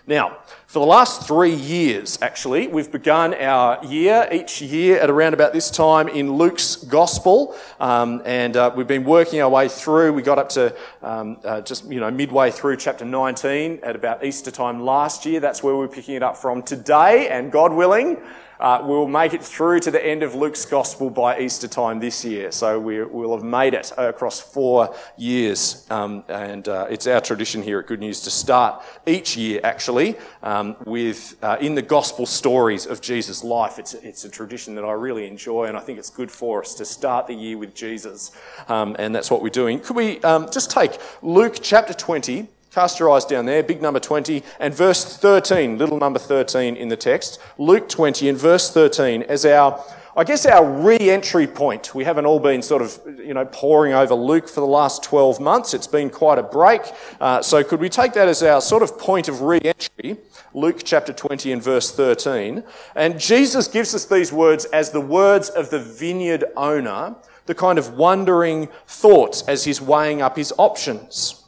Now, 0.07 0.39
for 0.67 0.81
the 0.81 0.87
last 0.87 1.29
three 1.29 1.55
years, 1.55 2.19
actually, 2.21 2.67
we've 2.67 2.91
begun 2.91 3.35
our 3.35 3.85
year 3.85 4.29
each 4.33 4.61
year 4.61 4.99
at 4.99 5.09
around 5.09 5.33
about 5.33 5.53
this 5.53 5.71
time 5.71 6.09
in 6.09 6.33
Luke's 6.33 6.75
Gospel, 6.75 7.55
um, 7.79 8.21
and 8.25 8.57
uh, 8.57 8.73
we've 8.75 8.89
been 8.89 9.05
working 9.05 9.41
our 9.41 9.49
way 9.49 9.69
through. 9.69 10.13
We 10.13 10.23
got 10.23 10.41
up 10.41 10.49
to 10.51 10.75
um, 11.05 11.39
uh, 11.45 11.61
just 11.61 11.85
you 11.85 12.01
know 12.01 12.11
midway 12.11 12.51
through 12.51 12.79
chapter 12.79 13.05
19 13.05 13.79
at 13.85 13.95
about 13.95 14.25
Easter 14.25 14.51
time 14.51 14.81
last 14.81 15.25
year. 15.25 15.39
That's 15.39 15.63
where 15.63 15.77
we're 15.77 15.87
picking 15.87 16.17
it 16.17 16.23
up 16.25 16.37
from 16.37 16.65
today, 16.65 17.29
and 17.29 17.53
God 17.53 17.73
willing, 17.73 18.17
uh, 18.63 18.81
we'll 18.81 19.09
make 19.09 19.35
it 19.35 19.43
through 19.43 19.81
to 19.81 19.91
the 19.91 20.05
end 20.07 20.23
of 20.23 20.37
Luke's 20.37 20.65
Gospel 20.65 21.11
by 21.11 21.41
Easter 21.41 21.67
time 21.67 21.99
this 21.99 22.25
year. 22.25 22.53
So 22.53 22.79
we, 22.79 23.03
will 23.03 23.35
have 23.35 23.45
made 23.45 23.75
it 23.75 23.91
across 23.99 24.41
four 24.41 24.95
years. 25.17 25.85
Um, 25.91 26.23
and 26.29 26.69
uh, 26.69 26.87
it's 26.89 27.09
our 27.09 27.21
tradition 27.21 27.61
here 27.61 27.81
at 27.81 27.89
Good 27.89 27.99
News 27.99 28.21
to 28.21 28.31
start 28.31 28.85
each 29.05 29.37
year, 29.37 29.61
actually, 29.65 30.17
um, 30.45 30.77
with 30.85 31.37
uh, 31.43 31.57
in 31.61 31.75
the 31.75 31.83
Gospel 31.83 32.25
stories 32.25 32.87
of 32.87 33.01
Jesus' 33.01 33.43
life. 33.43 33.81
It's, 33.81 33.95
it's 33.95 34.25
a 34.25 34.29
tradition 34.29 34.77
that 34.77 34.85
I 34.85 34.93
really 34.93 35.27
enjoy, 35.27 35.65
and 35.65 35.77
I 35.77 35.81
think 35.81 35.99
it's 35.99 36.11
good 36.11 36.31
for 36.31 36.61
us 36.61 36.75
to 36.77 36.85
start 36.85 37.27
the 37.27 37.35
year 37.35 37.59
with 37.59 37.75
Jesus. 37.75 38.31
Um, 38.69 38.95
and 39.01 39.13
that's 39.13 39.29
what 39.29 39.43
we're 39.43 39.49
doing. 39.49 39.81
Could 39.81 39.97
we 39.97 40.21
um, 40.21 40.49
just 40.53 40.71
take 40.71 41.01
Luke 41.21 41.57
chapter 41.61 41.95
20? 41.95 42.47
Cast 42.73 42.99
your 42.99 43.11
eyes 43.11 43.27
down 43.27 43.45
there, 43.45 43.63
big 43.63 43.83
number 43.83 44.01
20, 44.01 44.43
and 44.59 44.73
verse 44.73 45.19
13, 45.19 45.77
little 45.77 45.99
number 45.99 46.19
13 46.19 46.75
in 46.75 46.89
the 46.89 46.97
text. 46.97 47.39
Luke 47.59 47.87
20 47.87 48.31
and 48.31 48.39
verse 48.39 48.73
13 48.73 49.25
as 49.25 49.45
our, 49.45 49.85
I 50.17 50.25
guess, 50.25 50.47
our 50.47 50.65
re 50.65 50.97
entry 50.99 51.47
point. 51.47 51.95
We 51.95 52.05
haven't 52.05 52.25
all 52.25 52.41
been 52.41 52.63
sort 52.63 52.81
of, 52.81 52.99
you 53.19 53.35
know, 53.35 53.45
poring 53.45 53.93
over 53.93 54.15
Luke 54.15 54.49
for 54.49 54.61
the 54.61 54.67
last 54.67 55.03
12 55.03 55.39
months. 55.39 55.75
It's 55.75 55.87
been 55.87 56.09
quite 56.09 56.39
a 56.39 56.43
break. 56.43 56.81
Uh, 57.21 57.43
so 57.43 57.63
could 57.63 57.79
we 57.79 57.91
take 57.91 58.15
that 58.15 58.27
as 58.27 58.43
our 58.43 58.63
sort 58.63 58.83
of 58.83 58.99
point 58.99 59.29
of 59.29 59.43
re 59.43 59.61
entry? 59.63 60.17
Luke 60.55 60.81
chapter 60.83 61.13
20 61.13 61.53
and 61.53 61.63
verse 61.63 61.91
13. 61.95 62.65
And 62.95 63.21
Jesus 63.21 63.69
gives 63.69 63.95
us 63.95 64.07
these 64.07 64.33
words 64.33 64.65
as 64.65 64.93
the 64.93 65.01
words 65.01 65.51
of 65.51 65.69
the 65.69 65.79
vineyard 65.79 66.45
owner, 66.57 67.17
the 67.45 67.55
kind 67.55 67.79
of 67.79 67.99
wondering 67.99 68.71
thoughts 68.87 69.43
as 69.47 69.65
he's 69.65 69.83
weighing 69.83 70.23
up 70.23 70.37
his 70.37 70.55
options. 70.57 71.42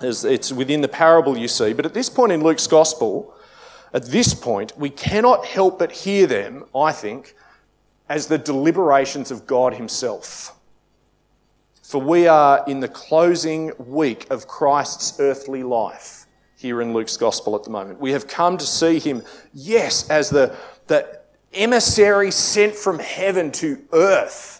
It's 0.00 0.52
within 0.52 0.82
the 0.82 0.88
parable 0.88 1.38
you 1.38 1.48
see. 1.48 1.72
But 1.72 1.86
at 1.86 1.94
this 1.94 2.10
point 2.10 2.32
in 2.32 2.42
Luke's 2.42 2.66
gospel, 2.66 3.34
at 3.94 4.04
this 4.04 4.34
point, 4.34 4.76
we 4.76 4.90
cannot 4.90 5.46
help 5.46 5.78
but 5.78 5.90
hear 5.90 6.26
them, 6.26 6.64
I 6.74 6.92
think, 6.92 7.34
as 8.08 8.26
the 8.26 8.38
deliberations 8.38 9.30
of 9.30 9.46
God 9.46 9.74
Himself. 9.74 10.54
For 11.82 12.00
we 12.00 12.26
are 12.26 12.64
in 12.66 12.80
the 12.80 12.88
closing 12.88 13.72
week 13.78 14.26
of 14.30 14.46
Christ's 14.46 15.18
earthly 15.20 15.62
life 15.62 16.26
here 16.56 16.82
in 16.82 16.92
Luke's 16.92 17.16
gospel 17.16 17.54
at 17.54 17.64
the 17.64 17.70
moment. 17.70 18.00
We 18.00 18.12
have 18.12 18.26
come 18.26 18.58
to 18.58 18.66
see 18.66 18.98
Him, 18.98 19.22
yes, 19.54 20.10
as 20.10 20.28
the, 20.28 20.54
the 20.88 21.20
emissary 21.54 22.30
sent 22.30 22.74
from 22.74 22.98
heaven 22.98 23.50
to 23.52 23.82
earth 23.92 24.55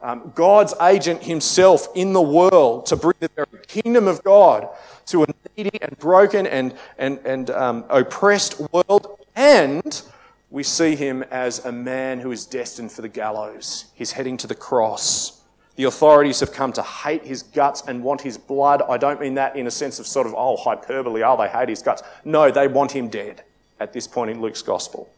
um, 0.00 0.32
God's 0.34 0.74
agent 0.80 1.22
himself 1.22 1.88
in 1.94 2.12
the 2.12 2.22
world 2.22 2.86
to 2.86 2.96
bring 2.96 3.16
the 3.20 3.30
very 3.34 3.64
kingdom 3.66 4.06
of 4.06 4.22
God 4.22 4.68
to 5.06 5.24
a 5.24 5.26
needy 5.56 5.78
and 5.82 5.98
broken 5.98 6.46
and, 6.46 6.74
and, 6.98 7.18
and 7.24 7.50
um, 7.50 7.84
oppressed 7.88 8.60
world. 8.72 9.18
And 9.34 10.02
we 10.50 10.62
see 10.62 10.94
him 10.96 11.22
as 11.24 11.64
a 11.64 11.72
man 11.72 12.20
who 12.20 12.30
is 12.30 12.46
destined 12.46 12.92
for 12.92 13.02
the 13.02 13.08
gallows. 13.08 13.86
He's 13.94 14.12
heading 14.12 14.36
to 14.38 14.46
the 14.46 14.54
cross. 14.54 15.42
The 15.76 15.84
authorities 15.84 16.40
have 16.40 16.52
come 16.52 16.72
to 16.72 16.82
hate 16.82 17.24
his 17.24 17.42
guts 17.42 17.82
and 17.86 18.02
want 18.02 18.20
his 18.20 18.36
blood. 18.36 18.82
I 18.88 18.96
don't 18.96 19.20
mean 19.20 19.34
that 19.34 19.56
in 19.56 19.66
a 19.66 19.70
sense 19.70 19.98
of 19.98 20.06
sort 20.06 20.26
of, 20.26 20.34
oh, 20.36 20.56
hyperbole, 20.56 21.22
oh, 21.22 21.36
they 21.36 21.48
hate 21.48 21.68
his 21.68 21.82
guts. 21.82 22.02
No, 22.24 22.50
they 22.50 22.66
want 22.66 22.92
him 22.92 23.08
dead 23.08 23.44
at 23.78 23.92
this 23.92 24.08
point 24.08 24.30
in 24.30 24.40
Luke's 24.40 24.62
gospel. 24.62 25.08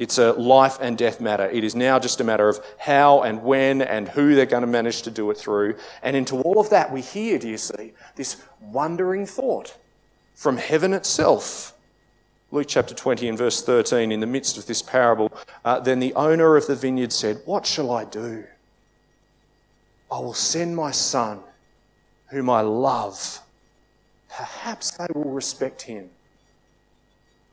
It's 0.00 0.16
a 0.16 0.32
life 0.32 0.78
and 0.80 0.96
death 0.96 1.20
matter. 1.20 1.50
It 1.50 1.62
is 1.62 1.74
now 1.74 1.98
just 1.98 2.22
a 2.22 2.24
matter 2.24 2.48
of 2.48 2.58
how 2.78 3.20
and 3.20 3.42
when 3.42 3.82
and 3.82 4.08
who 4.08 4.34
they're 4.34 4.46
going 4.46 4.62
to 4.62 4.66
manage 4.66 5.02
to 5.02 5.10
do 5.10 5.30
it 5.30 5.36
through. 5.36 5.76
And 6.02 6.16
into 6.16 6.40
all 6.40 6.58
of 6.58 6.70
that, 6.70 6.90
we 6.90 7.02
hear, 7.02 7.38
do 7.38 7.46
you 7.46 7.58
see, 7.58 7.92
this 8.16 8.42
wondering 8.62 9.26
thought 9.26 9.76
from 10.34 10.56
heaven 10.56 10.94
itself. 10.94 11.74
Luke 12.50 12.66
chapter 12.66 12.94
20 12.94 13.28
and 13.28 13.36
verse 13.36 13.62
13, 13.62 14.10
in 14.10 14.20
the 14.20 14.26
midst 14.26 14.56
of 14.56 14.64
this 14.64 14.80
parable, 14.80 15.30
uh, 15.66 15.80
then 15.80 16.00
the 16.00 16.14
owner 16.14 16.56
of 16.56 16.66
the 16.66 16.74
vineyard 16.74 17.12
said, 17.12 17.42
What 17.44 17.66
shall 17.66 17.90
I 17.90 18.06
do? 18.06 18.44
I 20.10 20.18
will 20.18 20.32
send 20.32 20.74
my 20.74 20.92
son, 20.92 21.40
whom 22.28 22.48
I 22.48 22.62
love. 22.62 23.40
Perhaps 24.34 24.92
they 24.92 25.08
will 25.14 25.30
respect 25.30 25.82
him. 25.82 26.08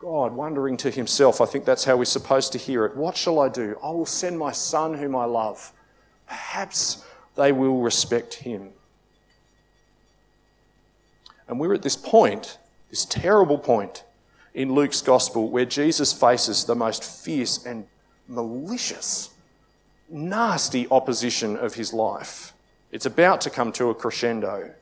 God, 0.08 0.32
wondering 0.32 0.78
to 0.78 0.90
himself, 0.90 1.42
I 1.42 1.46
think 1.46 1.66
that's 1.66 1.84
how 1.84 1.98
we're 1.98 2.06
supposed 2.06 2.54
to 2.54 2.58
hear 2.58 2.86
it. 2.86 2.96
What 2.96 3.18
shall 3.18 3.42
I 3.42 3.50
do? 3.50 3.78
I 3.84 3.90
will 3.90 4.06
send 4.06 4.40
my 4.40 4.54
son 4.54 4.94
whom 4.94 5.18
I 5.18 5.26
love. 5.26 5.74
Perhaps 6.28 7.04
they 7.36 7.52
will 7.52 7.82
respect 7.82 8.36
him. 8.36 8.70
And 11.50 11.60
we're 11.60 11.74
at 11.74 11.82
this 11.82 11.98
point, 11.98 12.58
this 12.90 13.04
terrible 13.04 13.58
point 13.58 14.06
in 14.54 14.74
Luke's 14.74 15.02
gospel, 15.02 15.50
where 15.50 15.66
Jesus 15.66 16.14
faces 16.14 16.64
the 16.64 16.76
most 16.76 17.04
fierce 17.04 17.66
and 17.66 17.86
malicious, 18.30 19.32
nasty 20.08 20.88
opposition 20.90 21.58
of 21.58 21.74
his 21.74 21.92
life. 21.92 22.54
It's 22.94 23.06
about 23.06 23.42
to 23.42 23.50
come 23.50 23.74
to 23.74 23.90
a 23.90 23.94
crescendo. 23.94 24.74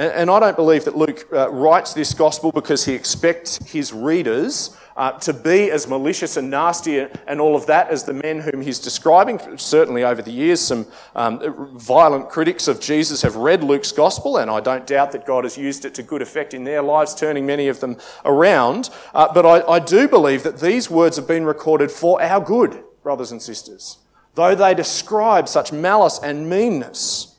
And, 0.00 0.12
and 0.12 0.30
I 0.30 0.40
don't 0.40 0.56
believe 0.56 0.86
that 0.86 0.96
Luke 0.96 1.28
uh, 1.30 1.50
writes 1.50 1.92
this 1.92 2.14
gospel 2.14 2.52
because 2.52 2.86
he 2.86 2.94
expects 2.94 3.58
his 3.70 3.92
readers 3.92 4.74
uh, 4.96 5.12
to 5.18 5.34
be 5.34 5.70
as 5.70 5.86
malicious 5.86 6.38
and 6.38 6.48
nasty 6.48 7.06
and 7.26 7.38
all 7.38 7.54
of 7.54 7.66
that 7.66 7.90
as 7.90 8.04
the 8.04 8.14
men 8.14 8.40
whom 8.40 8.62
he's 8.62 8.78
describing. 8.78 9.38
Certainly, 9.58 10.04
over 10.04 10.22
the 10.22 10.32
years, 10.32 10.58
some 10.58 10.86
um, 11.14 11.78
violent 11.78 12.30
critics 12.30 12.66
of 12.66 12.80
Jesus 12.80 13.20
have 13.20 13.36
read 13.36 13.62
Luke's 13.62 13.92
gospel, 13.92 14.38
and 14.38 14.50
I 14.50 14.60
don't 14.60 14.86
doubt 14.86 15.12
that 15.12 15.26
God 15.26 15.44
has 15.44 15.58
used 15.58 15.84
it 15.84 15.94
to 15.96 16.02
good 16.02 16.22
effect 16.22 16.54
in 16.54 16.64
their 16.64 16.80
lives, 16.80 17.14
turning 17.14 17.44
many 17.44 17.68
of 17.68 17.80
them 17.80 17.98
around. 18.24 18.88
Uh, 19.12 19.30
but 19.34 19.44
I, 19.44 19.60
I 19.70 19.78
do 19.80 20.08
believe 20.08 20.44
that 20.44 20.60
these 20.60 20.88
words 20.88 21.16
have 21.16 21.28
been 21.28 21.44
recorded 21.44 21.90
for 21.90 22.22
our 22.22 22.40
good, 22.40 22.82
brothers 23.02 23.32
and 23.32 23.42
sisters. 23.42 23.98
Though 24.34 24.54
they 24.54 24.72
describe 24.72 25.46
such 25.46 25.72
malice 25.72 26.18
and 26.22 26.48
meanness, 26.48 27.29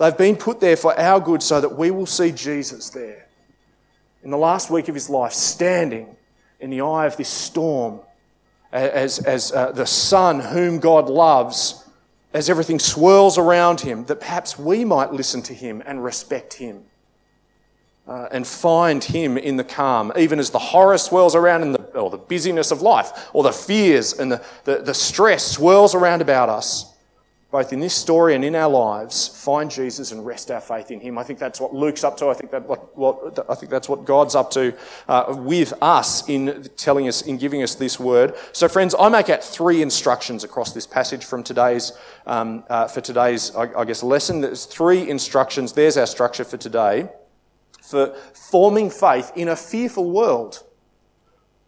They've 0.00 0.16
been 0.16 0.36
put 0.36 0.60
there 0.60 0.78
for 0.78 0.98
our 0.98 1.20
good 1.20 1.42
so 1.42 1.60
that 1.60 1.76
we 1.76 1.90
will 1.90 2.06
see 2.06 2.32
Jesus 2.32 2.88
there 2.88 3.26
in 4.22 4.30
the 4.30 4.38
last 4.38 4.70
week 4.70 4.88
of 4.88 4.94
his 4.94 5.10
life, 5.10 5.34
standing 5.34 6.16
in 6.58 6.70
the 6.70 6.80
eye 6.80 7.04
of 7.04 7.18
this 7.18 7.28
storm 7.28 8.00
as, 8.72 9.18
as 9.18 9.52
uh, 9.52 9.72
the 9.72 9.84
Son 9.84 10.40
whom 10.40 10.78
God 10.78 11.10
loves, 11.10 11.86
as 12.32 12.48
everything 12.48 12.78
swirls 12.78 13.36
around 13.36 13.82
him, 13.82 14.06
that 14.06 14.20
perhaps 14.20 14.58
we 14.58 14.86
might 14.86 15.12
listen 15.12 15.42
to 15.42 15.54
him 15.54 15.82
and 15.84 16.02
respect 16.02 16.54
him. 16.54 16.84
Uh, 18.08 18.26
and 18.32 18.46
find 18.46 19.04
him 19.04 19.36
in 19.36 19.56
the 19.56 19.62
calm, 19.62 20.10
even 20.16 20.38
as 20.38 20.48
the 20.50 20.58
horror 20.58 20.98
swirls 20.98 21.36
around 21.36 21.62
in 21.62 21.72
the, 21.72 21.80
or 21.96 22.08
the 22.10 22.16
busyness 22.16 22.70
of 22.70 22.80
life, 22.80 23.28
or 23.34 23.42
the 23.42 23.52
fears 23.52 24.14
and 24.14 24.32
the, 24.32 24.42
the, 24.64 24.78
the 24.78 24.94
stress 24.94 25.44
swirls 25.44 25.94
around 25.94 26.22
about 26.22 26.48
us 26.48 26.89
both 27.50 27.72
in 27.72 27.80
this 27.80 27.94
story 27.94 28.36
and 28.36 28.44
in 28.44 28.54
our 28.54 28.68
lives, 28.68 29.26
find 29.26 29.70
Jesus 29.70 30.12
and 30.12 30.24
rest 30.24 30.50
our 30.52 30.60
faith 30.60 30.92
in 30.92 31.00
Him. 31.00 31.18
I 31.18 31.24
think 31.24 31.40
that's 31.40 31.60
what 31.60 31.74
Luke's 31.74 32.04
up 32.04 32.16
to. 32.18 32.28
I 32.28 32.34
think 32.34 32.52
that 32.52 32.66
what, 32.66 32.96
what 32.96 33.44
I 33.48 33.54
think 33.56 33.70
that's 33.70 33.88
what 33.88 34.04
God's 34.04 34.36
up 34.36 34.52
to 34.52 34.72
uh, 35.08 35.34
with 35.36 35.72
us 35.82 36.28
in 36.28 36.68
telling 36.76 37.08
us, 37.08 37.22
in 37.22 37.38
giving 37.38 37.62
us 37.62 37.74
this 37.74 37.98
word. 37.98 38.34
So, 38.52 38.68
friends, 38.68 38.94
I 38.98 39.08
make 39.08 39.30
out 39.30 39.42
three 39.42 39.82
instructions 39.82 40.44
across 40.44 40.72
this 40.72 40.86
passage 40.86 41.24
from 41.24 41.42
today's 41.42 41.92
um, 42.26 42.62
uh, 42.70 42.86
for 42.86 43.00
today's, 43.00 43.54
I, 43.56 43.80
I 43.80 43.84
guess, 43.84 44.04
lesson. 44.04 44.40
There's 44.40 44.64
three 44.64 45.10
instructions. 45.10 45.72
There's 45.72 45.96
our 45.96 46.06
structure 46.06 46.44
for 46.44 46.56
today 46.56 47.08
for 47.82 48.14
forming 48.32 48.88
faith 48.88 49.32
in 49.34 49.48
a 49.48 49.56
fearful 49.56 50.10
world. 50.10 50.62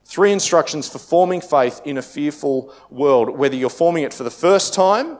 Three 0.05 0.33
instructions 0.33 0.89
for 0.89 0.99
forming 0.99 1.41
faith 1.41 1.81
in 1.85 1.99
a 1.99 2.03
fearful 2.03 2.73
world, 2.91 3.31
whether 3.31 3.57
you're 3.57 3.71
forming 3.71 4.05
it 4.05 4.15
for 4.15 4.23
the 4.23 4.31
first 4.31 4.75
time 4.75 5.19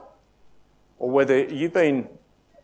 or 0.99 1.09
whether 1.09 1.43
you've 1.43 1.73
been 1.73 2.07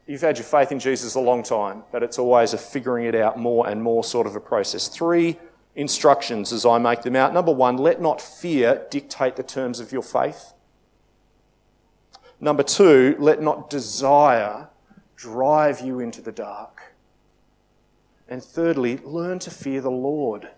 you've 0.07 0.21
had 0.21 0.37
your 0.37 0.45
faith 0.45 0.71
in 0.71 0.79
Jesus 0.79 1.13
a 1.15 1.19
long 1.19 1.43
time, 1.43 1.83
but 1.91 2.01
it's 2.01 2.17
always 2.17 2.53
a 2.53 2.57
figuring 2.57 3.05
it 3.05 3.15
out 3.15 3.37
more 3.37 3.67
and 3.67 3.83
more 3.83 4.03
sort 4.03 4.25
of 4.25 4.35
a 4.35 4.39
process. 4.39 4.87
Three 4.87 5.37
instructions 5.75 6.51
as 6.51 6.65
I 6.65 6.79
make 6.79 7.03
them 7.03 7.15
out. 7.15 7.33
Number 7.33 7.51
one, 7.51 7.77
let 7.77 8.01
not 8.01 8.19
fear 8.19 8.85
dictate 8.89 9.35
the 9.35 9.43
terms 9.43 9.79
of 9.79 9.91
your 9.91 10.01
faith. 10.01 10.53
Number 12.39 12.63
two, 12.63 13.15
let 13.19 13.41
not 13.41 13.69
desire 13.69 14.69
drive 15.15 15.81
you 15.81 15.99
into 15.99 16.21
the 16.21 16.31
dark. 16.31 16.95
And 18.27 18.43
thirdly, 18.43 18.97
learn 19.03 19.39
to 19.39 19.51
fear 19.51 19.81
the 19.81 19.91
Lord, 19.91 20.49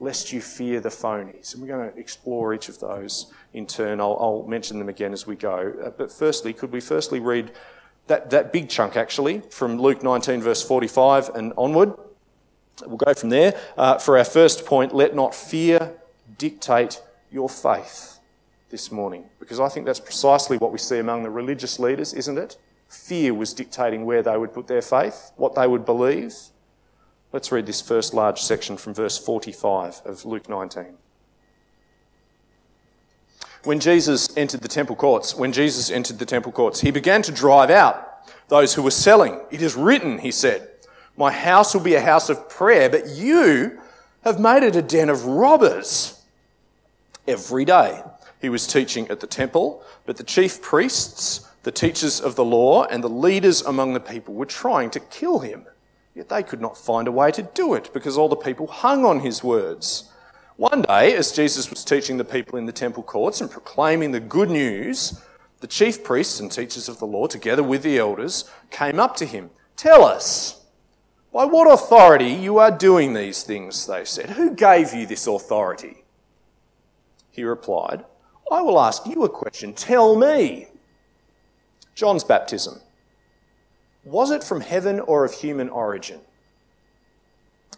lest 0.00 0.32
you 0.32 0.40
fear 0.40 0.80
the 0.80 0.88
phonies. 0.88 1.52
And 1.52 1.62
we're 1.62 1.68
going 1.68 1.92
to 1.92 1.98
explore 1.98 2.54
each 2.54 2.68
of 2.68 2.80
those 2.80 3.32
in 3.52 3.66
turn. 3.66 4.00
I'll, 4.00 4.16
I'll 4.18 4.46
mention 4.48 4.78
them 4.78 4.88
again 4.88 5.12
as 5.12 5.26
we 5.26 5.36
go. 5.36 5.74
Uh, 5.84 5.90
but 5.90 6.10
firstly, 6.10 6.52
could 6.52 6.72
we 6.72 6.80
firstly 6.80 7.20
read 7.20 7.52
that, 8.06 8.30
that 8.30 8.52
big 8.52 8.68
chunk 8.70 8.96
actually 8.96 9.40
from 9.50 9.78
Luke 9.78 10.02
19, 10.02 10.40
verse 10.40 10.62
45 10.62 11.28
and 11.34 11.52
onward? 11.56 11.92
We'll 12.86 12.96
go 12.96 13.12
from 13.12 13.28
there. 13.28 13.60
Uh, 13.76 13.98
for 13.98 14.16
our 14.16 14.24
first 14.24 14.64
point, 14.64 14.94
let 14.94 15.14
not 15.14 15.34
fear 15.34 15.92
dictate 16.38 17.02
your 17.30 17.50
faith 17.50 18.18
this 18.70 18.90
morning, 18.90 19.24
because 19.38 19.60
I 19.60 19.68
think 19.68 19.84
that's 19.84 20.00
precisely 20.00 20.56
what 20.56 20.72
we 20.72 20.78
see 20.78 20.98
among 20.98 21.24
the 21.24 21.30
religious 21.30 21.78
leaders, 21.78 22.14
isn't 22.14 22.38
it? 22.38 22.56
Fear 22.88 23.34
was 23.34 23.52
dictating 23.52 24.06
where 24.06 24.22
they 24.22 24.36
would 24.36 24.54
put 24.54 24.66
their 24.66 24.80
faith, 24.80 25.32
what 25.36 25.54
they 25.54 25.66
would 25.66 25.84
believe. 25.84 26.34
Let's 27.32 27.52
read 27.52 27.66
this 27.66 27.80
first 27.80 28.12
large 28.12 28.40
section 28.40 28.76
from 28.76 28.92
verse 28.92 29.16
45 29.16 30.02
of 30.04 30.24
Luke 30.24 30.48
19. 30.48 30.96
When 33.62 33.78
Jesus 33.78 34.36
entered 34.36 34.62
the 34.62 34.68
temple 34.68 34.96
courts, 34.96 35.36
when 35.36 35.52
Jesus 35.52 35.90
entered 35.90 36.18
the 36.18 36.26
temple 36.26 36.50
courts, 36.50 36.80
he 36.80 36.90
began 36.90 37.22
to 37.22 37.32
drive 37.32 37.70
out 37.70 38.26
those 38.48 38.74
who 38.74 38.82
were 38.82 38.90
selling. 38.90 39.38
It 39.50 39.62
is 39.62 39.76
written, 39.76 40.18
he 40.18 40.32
said, 40.32 40.68
My 41.16 41.30
house 41.30 41.72
will 41.72 41.82
be 41.82 41.94
a 41.94 42.00
house 42.00 42.30
of 42.30 42.48
prayer, 42.48 42.88
but 42.88 43.06
you 43.06 43.78
have 44.24 44.40
made 44.40 44.64
it 44.64 44.74
a 44.74 44.82
den 44.82 45.08
of 45.08 45.24
robbers. 45.24 46.20
Every 47.28 47.64
day 47.64 48.02
he 48.40 48.48
was 48.48 48.66
teaching 48.66 49.08
at 49.08 49.20
the 49.20 49.26
temple, 49.26 49.84
but 50.04 50.16
the 50.16 50.24
chief 50.24 50.60
priests, 50.60 51.48
the 51.62 51.70
teachers 51.70 52.20
of 52.20 52.34
the 52.34 52.44
law, 52.44 52.84
and 52.84 53.04
the 53.04 53.08
leaders 53.08 53.62
among 53.62 53.92
the 53.92 54.00
people 54.00 54.34
were 54.34 54.46
trying 54.46 54.90
to 54.90 55.00
kill 55.00 55.40
him. 55.40 55.66
Yet 56.14 56.28
they 56.28 56.42
could 56.42 56.60
not 56.60 56.76
find 56.76 57.06
a 57.06 57.12
way 57.12 57.30
to 57.32 57.42
do 57.42 57.74
it 57.74 57.92
because 57.92 58.18
all 58.18 58.28
the 58.28 58.36
people 58.36 58.66
hung 58.66 59.04
on 59.04 59.20
his 59.20 59.44
words. 59.44 60.10
One 60.56 60.82
day, 60.82 61.14
as 61.14 61.32
Jesus 61.32 61.70
was 61.70 61.84
teaching 61.84 62.18
the 62.18 62.24
people 62.24 62.58
in 62.58 62.66
the 62.66 62.72
temple 62.72 63.02
courts 63.02 63.40
and 63.40 63.50
proclaiming 63.50 64.10
the 64.10 64.20
good 64.20 64.50
news, 64.50 65.22
the 65.60 65.66
chief 65.66 66.04
priests 66.04 66.40
and 66.40 66.50
teachers 66.50 66.88
of 66.88 66.98
the 66.98 67.06
law, 67.06 67.26
together 67.26 67.62
with 67.62 67.82
the 67.82 67.98
elders, 67.98 68.50
came 68.70 69.00
up 69.00 69.16
to 69.16 69.26
him. 69.26 69.50
Tell 69.76 70.04
us, 70.04 70.64
by 71.32 71.44
what 71.44 71.72
authority 71.72 72.30
you 72.30 72.58
are 72.58 72.70
doing 72.70 73.14
these 73.14 73.42
things, 73.44 73.86
they 73.86 74.04
said. 74.04 74.30
Who 74.30 74.54
gave 74.54 74.92
you 74.92 75.06
this 75.06 75.26
authority? 75.26 76.04
He 77.30 77.44
replied, 77.44 78.04
I 78.50 78.62
will 78.62 78.80
ask 78.80 79.06
you 79.06 79.24
a 79.24 79.28
question. 79.28 79.72
Tell 79.72 80.16
me. 80.16 80.66
John's 81.94 82.24
baptism. 82.24 82.80
Was 84.04 84.30
it 84.30 84.42
from 84.42 84.60
heaven 84.60 85.00
or 85.00 85.24
of 85.24 85.34
human 85.34 85.68
origin? 85.68 86.20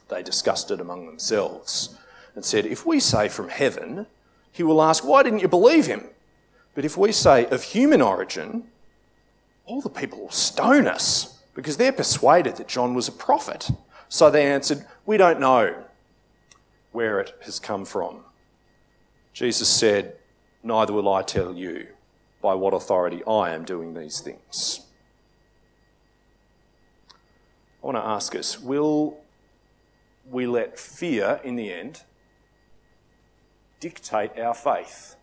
They 0.08 0.22
discussed 0.22 0.70
it 0.70 0.80
among 0.80 1.06
themselves 1.06 1.96
and 2.35 2.44
said, 2.44 2.66
If 2.66 2.87
we 2.87 3.00
say 3.00 3.28
from 3.28 3.48
heaven, 3.48 4.06
he 4.52 4.62
will 4.62 4.82
ask, 4.82 5.04
Why 5.04 5.22
didn't 5.22 5.40
you 5.40 5.48
believe 5.48 5.87
him? 5.87 6.04
But 6.74 6.85
if 6.85 6.96
we 6.96 7.12
say 7.12 7.46
of 7.46 7.62
human 7.62 8.00
origin, 8.00 8.64
all 9.66 9.80
the 9.80 9.88
people 9.88 10.20
will 10.20 10.30
stone 10.30 10.87
us 10.87 11.40
because 11.54 11.76
they're 11.76 11.92
persuaded 11.92 12.56
that 12.56 12.68
John 12.68 12.94
was 12.94 13.08
a 13.08 13.12
prophet. 13.12 13.70
So 14.08 14.30
they 14.30 14.46
answered, 14.46 14.87
We 15.06 15.16
don't 15.16 15.40
know 15.40 15.85
where 16.92 17.20
it 17.20 17.35
has 17.42 17.58
come 17.58 17.85
from. 17.85 18.20
Jesus 19.32 19.68
said, 19.68 20.16
Neither 20.62 20.92
will 20.92 21.12
I 21.12 21.22
tell 21.22 21.54
you 21.54 21.88
by 22.40 22.54
what 22.54 22.74
authority 22.74 23.22
I 23.24 23.50
am 23.50 23.64
doing 23.64 23.94
these 23.94 24.20
things. 24.20 24.80
I 27.83 27.87
want 27.87 27.97
to 27.97 28.05
ask 28.05 28.37
us 28.37 28.61
will 28.61 29.18
we 30.31 30.47
let 30.47 30.79
fear 30.79 31.40
in 31.42 31.57
the 31.57 31.73
end 31.73 32.03
dictate 33.81 34.38
our 34.38 34.55
faith. 34.55 35.16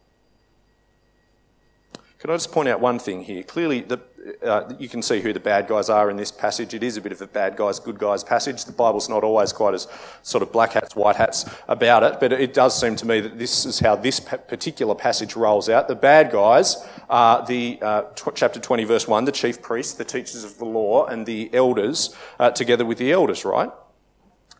Can 2.19 2.31
I 2.31 2.33
just 2.33 2.51
point 2.51 2.67
out 2.67 2.81
one 2.81 2.99
thing 2.99 3.23
here? 3.23 3.43
Clearly, 3.43 3.79
the, 3.79 3.97
uh, 4.45 4.73
you 4.77 4.89
can 4.89 5.01
see 5.01 5.21
who 5.21 5.31
the 5.31 5.39
bad 5.39 5.69
guys 5.69 5.89
are 5.89 6.09
in 6.09 6.17
this 6.17 6.33
passage. 6.33 6.73
It 6.73 6.83
is 6.83 6.97
a 6.97 7.01
bit 7.01 7.13
of 7.13 7.21
a 7.21 7.27
bad 7.27 7.55
guys, 7.55 7.79
good 7.79 7.97
guys 7.97 8.25
passage. 8.25 8.65
The 8.65 8.73
Bible's 8.73 9.07
not 9.07 9.23
always 9.23 9.53
quite 9.53 9.73
as 9.73 9.87
sort 10.21 10.41
of 10.41 10.51
black 10.51 10.73
hats, 10.73 10.97
white 10.97 11.15
hats 11.15 11.49
about 11.69 12.03
it, 12.03 12.19
but 12.19 12.33
it 12.33 12.53
does 12.53 12.77
seem 12.77 12.97
to 12.97 13.07
me 13.07 13.21
that 13.21 13.39
this 13.39 13.65
is 13.65 13.79
how 13.79 13.95
this 13.95 14.19
particular 14.19 14.95
passage 14.95 15.37
rolls 15.37 15.69
out. 15.69 15.87
The 15.87 15.95
bad 15.95 16.29
guys 16.29 16.85
are 17.09 17.45
the 17.45 17.79
uh, 17.81 18.01
t- 18.15 18.31
chapter 18.35 18.59
20, 18.59 18.83
verse 18.83 19.07
1, 19.07 19.23
the 19.23 19.31
chief 19.31 19.61
priests, 19.61 19.93
the 19.93 20.03
teachers 20.03 20.43
of 20.43 20.57
the 20.57 20.65
law, 20.65 21.05
and 21.05 21.25
the 21.25 21.49
elders, 21.53 22.13
uh, 22.37 22.51
together 22.51 22.85
with 22.85 22.97
the 22.97 23.13
elders, 23.13 23.45
right? 23.45 23.71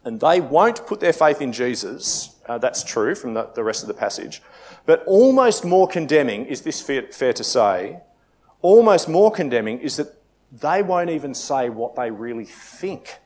And 0.06 0.22
they 0.22 0.40
won't 0.40 0.88
put 0.88 1.02
their 1.02 1.12
faith 1.12 1.42
in 1.42 1.52
Jesus 1.52 2.40
uh, 2.50 2.58
that's 2.58 2.84
true 2.84 3.14
from 3.14 3.36
the, 3.36 3.48
the, 3.54 3.64
rest 3.64 3.84
of 3.84 3.88
the 3.88 3.94
passage. 3.94 4.42
But 4.90 5.04
almost 5.06 5.66
more 5.66 5.88
condemning, 5.88 6.48
is 6.48 6.62
this 6.62 6.82
fair, 6.82 7.04
fair 7.12 7.32
to 7.34 7.44
say? 7.44 8.00
Almost 8.64 9.08
more 9.08 9.32
condemning 9.32 9.78
is 9.82 9.98
that 9.98 10.20
they 10.52 10.82
won't 10.82 11.12
even 11.12 11.36
say 11.36 11.70
what 11.70 11.96
they 11.96 12.10
really 12.10 12.46
think, 12.46 13.20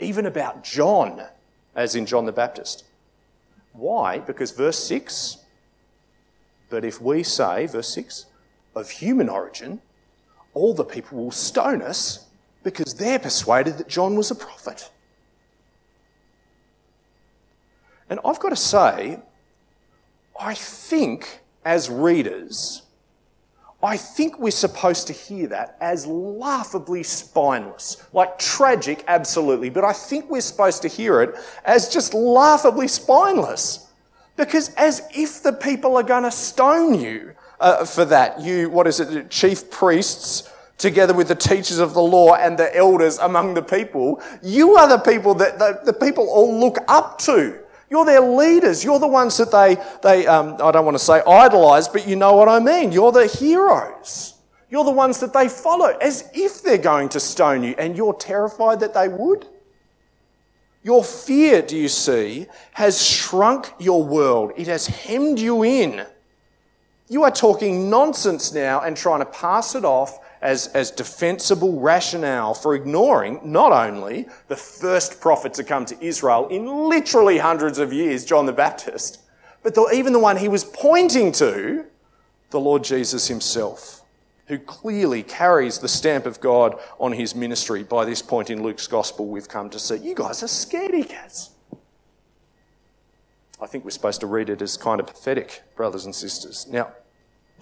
even 0.00 0.24
about 0.24 0.64
John, 0.64 1.20
as 1.76 1.94
in 1.94 2.06
John 2.06 2.24
the 2.24 2.32
Baptist. 2.32 2.84
Why? 3.74 4.18
Because 4.18 4.52
verse 4.52 4.78
6, 4.78 5.44
but 6.70 6.86
if 6.86 7.02
we 7.02 7.22
say, 7.22 7.66
verse 7.66 7.92
6, 7.92 8.24
of 8.74 8.88
human 8.88 9.28
origin, 9.28 9.82
all 10.54 10.72
the 10.72 10.86
people 10.86 11.22
will 11.22 11.30
stone 11.32 11.82
us 11.82 12.28
because 12.62 12.94
they're 12.94 13.18
persuaded 13.18 13.76
that 13.76 13.88
John 13.88 14.16
was 14.16 14.30
a 14.30 14.34
prophet. 14.34 14.90
And 18.08 18.20
I've 18.24 18.40
got 18.40 18.48
to 18.48 18.56
say, 18.56 19.18
I 20.38 20.54
think 20.54 21.40
as 21.64 21.88
readers, 21.88 22.82
I 23.82 23.96
think 23.96 24.38
we're 24.38 24.50
supposed 24.50 25.06
to 25.08 25.12
hear 25.12 25.46
that 25.48 25.76
as 25.80 26.06
laughably 26.06 27.02
spineless. 27.02 28.02
Like 28.12 28.38
tragic, 28.38 29.04
absolutely, 29.08 29.70
but 29.70 29.84
I 29.84 29.92
think 29.92 30.30
we're 30.30 30.40
supposed 30.40 30.82
to 30.82 30.88
hear 30.88 31.20
it 31.22 31.34
as 31.64 31.88
just 31.88 32.14
laughably 32.14 32.88
spineless. 32.88 33.90
Because 34.36 34.74
as 34.74 35.02
if 35.14 35.42
the 35.42 35.52
people 35.52 35.96
are 35.96 36.02
going 36.02 36.24
to 36.24 36.30
stone 36.30 36.98
you 36.98 37.34
uh, 37.60 37.84
for 37.84 38.04
that. 38.04 38.40
You, 38.40 38.68
what 38.70 38.86
is 38.86 39.00
it, 39.00 39.30
chief 39.30 39.70
priests, 39.70 40.50
together 40.78 41.14
with 41.14 41.28
the 41.28 41.34
teachers 41.34 41.78
of 41.78 41.94
the 41.94 42.02
law 42.02 42.34
and 42.34 42.58
the 42.58 42.74
elders 42.76 43.18
among 43.18 43.54
the 43.54 43.62
people, 43.62 44.20
you 44.42 44.76
are 44.76 44.88
the 44.88 44.98
people 44.98 45.34
that 45.34 45.58
the, 45.58 45.80
the 45.84 45.92
people 45.92 46.28
all 46.28 46.58
look 46.58 46.78
up 46.88 47.18
to. 47.20 47.60
You're 47.94 48.04
their 48.04 48.22
leaders. 48.22 48.82
You're 48.82 48.98
the 48.98 49.06
ones 49.06 49.36
that 49.36 49.52
they, 49.52 49.76
they 50.02 50.26
um, 50.26 50.54
I 50.54 50.72
don't 50.72 50.84
want 50.84 50.96
to 50.96 51.04
say 51.04 51.22
idolize, 51.24 51.86
but 51.86 52.08
you 52.08 52.16
know 52.16 52.34
what 52.34 52.48
I 52.48 52.58
mean. 52.58 52.90
You're 52.90 53.12
the 53.12 53.28
heroes. 53.28 54.34
You're 54.68 54.82
the 54.82 54.90
ones 54.90 55.20
that 55.20 55.32
they 55.32 55.48
follow 55.48 55.96
as 56.00 56.28
if 56.34 56.60
they're 56.60 56.76
going 56.76 57.08
to 57.10 57.20
stone 57.20 57.62
you, 57.62 57.76
and 57.78 57.96
you're 57.96 58.14
terrified 58.14 58.80
that 58.80 58.94
they 58.94 59.06
would. 59.06 59.46
Your 60.82 61.04
fear, 61.04 61.62
do 61.62 61.76
you 61.76 61.86
see, 61.86 62.48
has 62.72 63.00
shrunk 63.00 63.72
your 63.78 64.02
world. 64.02 64.50
It 64.56 64.66
has 64.66 64.88
hemmed 64.88 65.38
you 65.38 65.62
in. 65.62 66.04
You 67.08 67.22
are 67.22 67.30
talking 67.30 67.88
nonsense 67.90 68.52
now 68.52 68.80
and 68.80 68.96
trying 68.96 69.20
to 69.20 69.26
pass 69.26 69.76
it 69.76 69.84
off 69.84 70.18
as, 70.44 70.66
as 70.68 70.90
defensible 70.90 71.80
rationale 71.80 72.52
for 72.52 72.74
ignoring 72.74 73.40
not 73.42 73.72
only 73.72 74.26
the 74.48 74.56
first 74.56 75.18
prophet 75.18 75.54
to 75.54 75.64
come 75.64 75.86
to 75.86 76.04
Israel 76.04 76.46
in 76.48 76.66
literally 76.66 77.38
hundreds 77.38 77.78
of 77.78 77.94
years, 77.94 78.26
John 78.26 78.44
the 78.44 78.52
Baptist, 78.52 79.22
but 79.62 79.74
the, 79.74 79.90
even 79.94 80.12
the 80.12 80.18
one 80.18 80.36
he 80.36 80.48
was 80.48 80.62
pointing 80.62 81.32
to, 81.32 81.86
the 82.50 82.60
Lord 82.60 82.84
Jesus 82.84 83.26
himself, 83.26 84.02
who 84.46 84.58
clearly 84.58 85.22
carries 85.22 85.78
the 85.78 85.88
stamp 85.88 86.26
of 86.26 86.38
God 86.40 86.78
on 87.00 87.12
his 87.12 87.34
ministry 87.34 87.82
by 87.82 88.04
this 88.04 88.20
point 88.20 88.50
in 88.50 88.62
Luke's 88.62 88.86
gospel 88.86 89.26
we've 89.26 89.48
come 89.48 89.70
to 89.70 89.78
see. 89.78 89.96
You 89.96 90.14
guys 90.14 90.42
are 90.42 90.46
scaredy 90.46 91.08
cats. 91.08 91.52
I 93.62 93.66
think 93.66 93.82
we're 93.84 93.90
supposed 93.92 94.20
to 94.20 94.26
read 94.26 94.50
it 94.50 94.60
as 94.60 94.76
kind 94.76 95.00
of 95.00 95.06
pathetic, 95.06 95.62
brothers 95.74 96.04
and 96.04 96.14
sisters. 96.14 96.66
Now, 96.70 96.92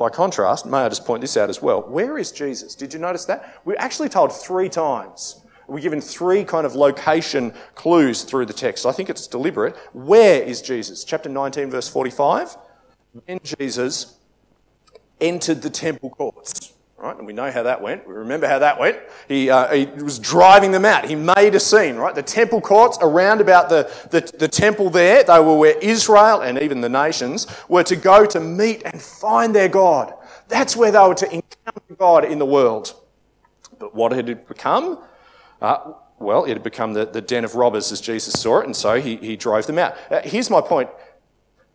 by 0.03 0.11
contrast, 0.11 0.67
may 0.67 0.79
I 0.79 0.89
just 0.89 1.05
point 1.05 1.21
this 1.21 1.37
out 1.37 1.49
as 1.49 1.63
well? 1.63 1.81
Where 1.83 2.19
is 2.19 2.33
Jesus? 2.33 2.75
Did 2.75 2.93
you 2.93 2.99
notice 2.99 3.25
that? 3.27 3.61
We're 3.65 3.77
actually 3.79 4.09
told 4.09 4.33
three 4.33 4.69
times. 4.69 5.45
We're 5.69 5.79
given 5.79 6.01
three 6.01 6.43
kind 6.43 6.67
of 6.67 6.75
location 6.75 7.55
clues 7.77 8.25
through 8.25 8.47
the 8.47 8.53
text. 8.53 8.85
I 8.85 8.91
think 8.91 9.09
it's 9.09 9.29
deliberate. 9.29 9.77
Where 9.93 10.43
is 10.43 10.61
Jesus? 10.61 11.05
Chapter 11.05 11.29
19, 11.29 11.71
verse 11.71 11.89
45. 11.89 12.57
When 13.25 13.39
Jesus 13.45 14.19
entered 15.21 15.63
the 15.63 15.71
temple 15.71 16.11
courts. 16.11 16.73
Right? 17.03 17.19
And 17.19 17.27
we 17.27 17.33
know 17.33 17.51
how 17.51 17.65
that 17.65 17.83
went. 17.83 18.07
We 18.07 18.15
remember 18.15 18.47
how 18.47 18.61
that 18.61 18.79
went. 18.79 18.97
He, 19.27 19.51
uh, 19.51 19.75
he 19.75 19.87
was 19.87 20.21
driving 20.21 20.71
them 20.71 20.85
out. 20.85 21.05
He 21.05 21.17
made 21.17 21.53
a 21.57 21.59
scene, 21.59 21.97
right? 21.97 22.15
The 22.15 22.23
temple 22.23 22.61
courts 22.61 22.97
around 23.01 23.41
about 23.41 23.69
the, 23.69 23.91
the, 24.11 24.21
the 24.39 24.47
temple 24.47 24.89
there, 24.89 25.25
they 25.25 25.41
were 25.41 25.57
where 25.57 25.77
Israel 25.79 26.43
and 26.43 26.63
even 26.63 26.81
the 26.81 26.89
nations 26.89 27.49
were 27.69 27.83
to 27.83 27.97
go 27.97 28.25
to 28.27 28.39
meet 28.39 28.83
and 28.85 29.03
find 29.03 29.53
their 29.53 29.69
God. 29.69 30.15
That's 30.47 30.77
where 30.77 30.93
they 30.93 31.01
were 31.01 31.17
to 31.17 31.27
encounter 31.27 31.97
God 31.99 32.25
in 32.25 32.39
the 32.39 32.47
world. 32.47 32.95
But 33.81 33.97
what 33.97 34.13
had 34.13 34.29
it 34.29 34.47
become? 34.47 35.01
Uh, 35.61 35.95
well, 36.21 36.45
it 36.45 36.51
had 36.51 36.63
become 36.63 36.93
the, 36.93 37.05
the 37.05 37.21
den 37.21 37.45
of 37.45 37.57
robbers 37.57 37.91
as 37.91 38.01
Jesus 38.01 38.41
saw 38.41 38.61
it, 38.61 38.67
and 38.67 38.77
so 38.77 39.01
he, 39.01 39.17
he 39.17 39.35
drove 39.35 39.67
them 39.67 39.79
out. 39.81 39.97
Uh, 40.09 40.21
here's 40.23 40.51
my 40.51 40.61
point. 40.61 40.89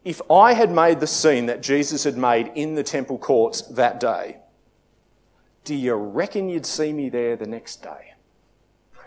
If 0.05 0.21
I 0.31 0.53
had 0.53 0.71
made 0.71 1.01
the 1.01 1.07
scene 1.07 1.47
that 1.47 1.61
Jesus 1.61 2.05
had 2.05 2.15
made 2.15 2.49
in 2.55 2.75
the 2.75 2.83
temple 2.83 3.17
courts 3.17 3.63
that 3.63 3.99
day, 3.99 4.37
do 5.67 5.75
you 5.75 5.95
reckon 5.95 6.47
you'd 6.47 6.65
see 6.65 6.93
me 6.93 7.09
there 7.09 7.35
the 7.35 7.45
next 7.45 7.83
day? 7.83 8.13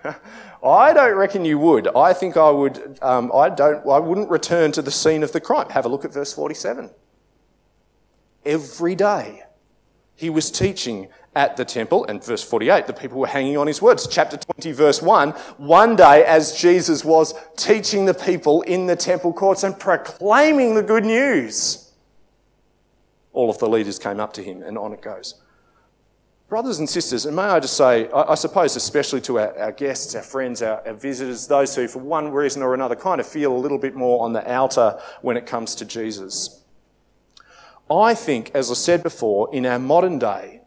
I 0.63 0.93
don't 0.93 1.15
reckon 1.15 1.47
you 1.47 1.59
would. 1.59 1.89
I 1.97 2.13
think 2.13 2.37
I 2.37 2.51
would. 2.51 2.99
Um, 3.01 3.33
I 3.35 3.49
don't. 3.49 3.87
I 3.89 3.99
wouldn't 3.99 4.29
return 4.29 4.71
to 4.73 4.83
the 4.83 4.91
scene 4.91 5.23
of 5.23 5.33
the 5.33 5.41
crime. 5.41 5.71
Have 5.71 5.87
a 5.87 5.89
look 5.89 6.05
at 6.05 6.13
verse 6.13 6.35
forty-seven. 6.35 6.91
Every 8.45 8.95
day, 8.95 9.45
he 10.15 10.29
was 10.29 10.51
teaching 10.51 11.09
at 11.35 11.57
the 11.57 11.65
temple, 11.65 12.05
and 12.05 12.23
verse 12.23 12.43
forty-eight, 12.43 12.87
the 12.87 12.93
people 12.93 13.21
were 13.21 13.27
hanging 13.27 13.57
on 13.57 13.67
his 13.67 13.81
words. 13.81 14.07
Chapter 14.07 14.37
twenty, 14.37 14.73
verse 14.73 15.01
one. 15.01 15.31
One 15.57 15.97
day, 15.97 16.27
as 16.27 16.55
Jesus 16.55 17.07
was 17.07 17.33
teaching 17.57 18.05
the 18.05 18.13
people 18.13 18.61
in 18.63 18.87
the 18.87 18.97
temple 18.97 19.33
courts 19.33 19.65
and 19.65 19.79
proclaiming 19.79 20.75
the 20.75 20.83
good 20.83 21.07
news, 21.07 21.91
all 23.33 23.49
of 23.49 23.57
the 23.57 23.69
leaders 23.69 23.99
came 23.99 24.21
up 24.21 24.35
to 24.35 24.43
him, 24.43 24.63
and 24.63 24.77
on 24.77 24.93
it 24.93 25.01
goes. 25.01 25.41
Brothers 26.51 26.81
and 26.81 26.91
sisters, 26.91 27.27
and 27.27 27.37
may 27.37 27.45
I 27.45 27.61
just 27.61 27.77
say, 27.77 28.11
I, 28.11 28.33
I 28.33 28.35
suppose 28.35 28.75
especially 28.75 29.21
to 29.21 29.39
our, 29.39 29.57
our 29.57 29.71
guests, 29.71 30.17
our 30.17 30.23
friends, 30.23 30.63
our, 30.63 30.85
our, 30.85 30.95
visitors, 30.95 31.47
those 31.47 31.77
who 31.77 31.87
for 31.87 32.01
one 32.01 32.33
reason 32.33 32.61
or 32.61 32.75
another 32.75 32.97
kind 32.97 33.21
of 33.21 33.27
feel 33.29 33.55
a 33.55 33.57
little 33.57 33.79
bit 33.79 33.95
more 33.95 34.25
on 34.25 34.33
the 34.33 34.53
outer 34.53 34.99
when 35.23 35.37
it 35.37 35.47
comes 35.47 35.77
to 35.77 35.85
Jesus. 35.85 36.65
I 37.89 38.15
think, 38.15 38.51
as 38.53 38.69
I 38.69 38.75
said 38.75 39.05
before, 39.05 39.49
in 39.55 39.65
our 39.65 39.79
modern 39.79 40.19
day, 40.19 40.63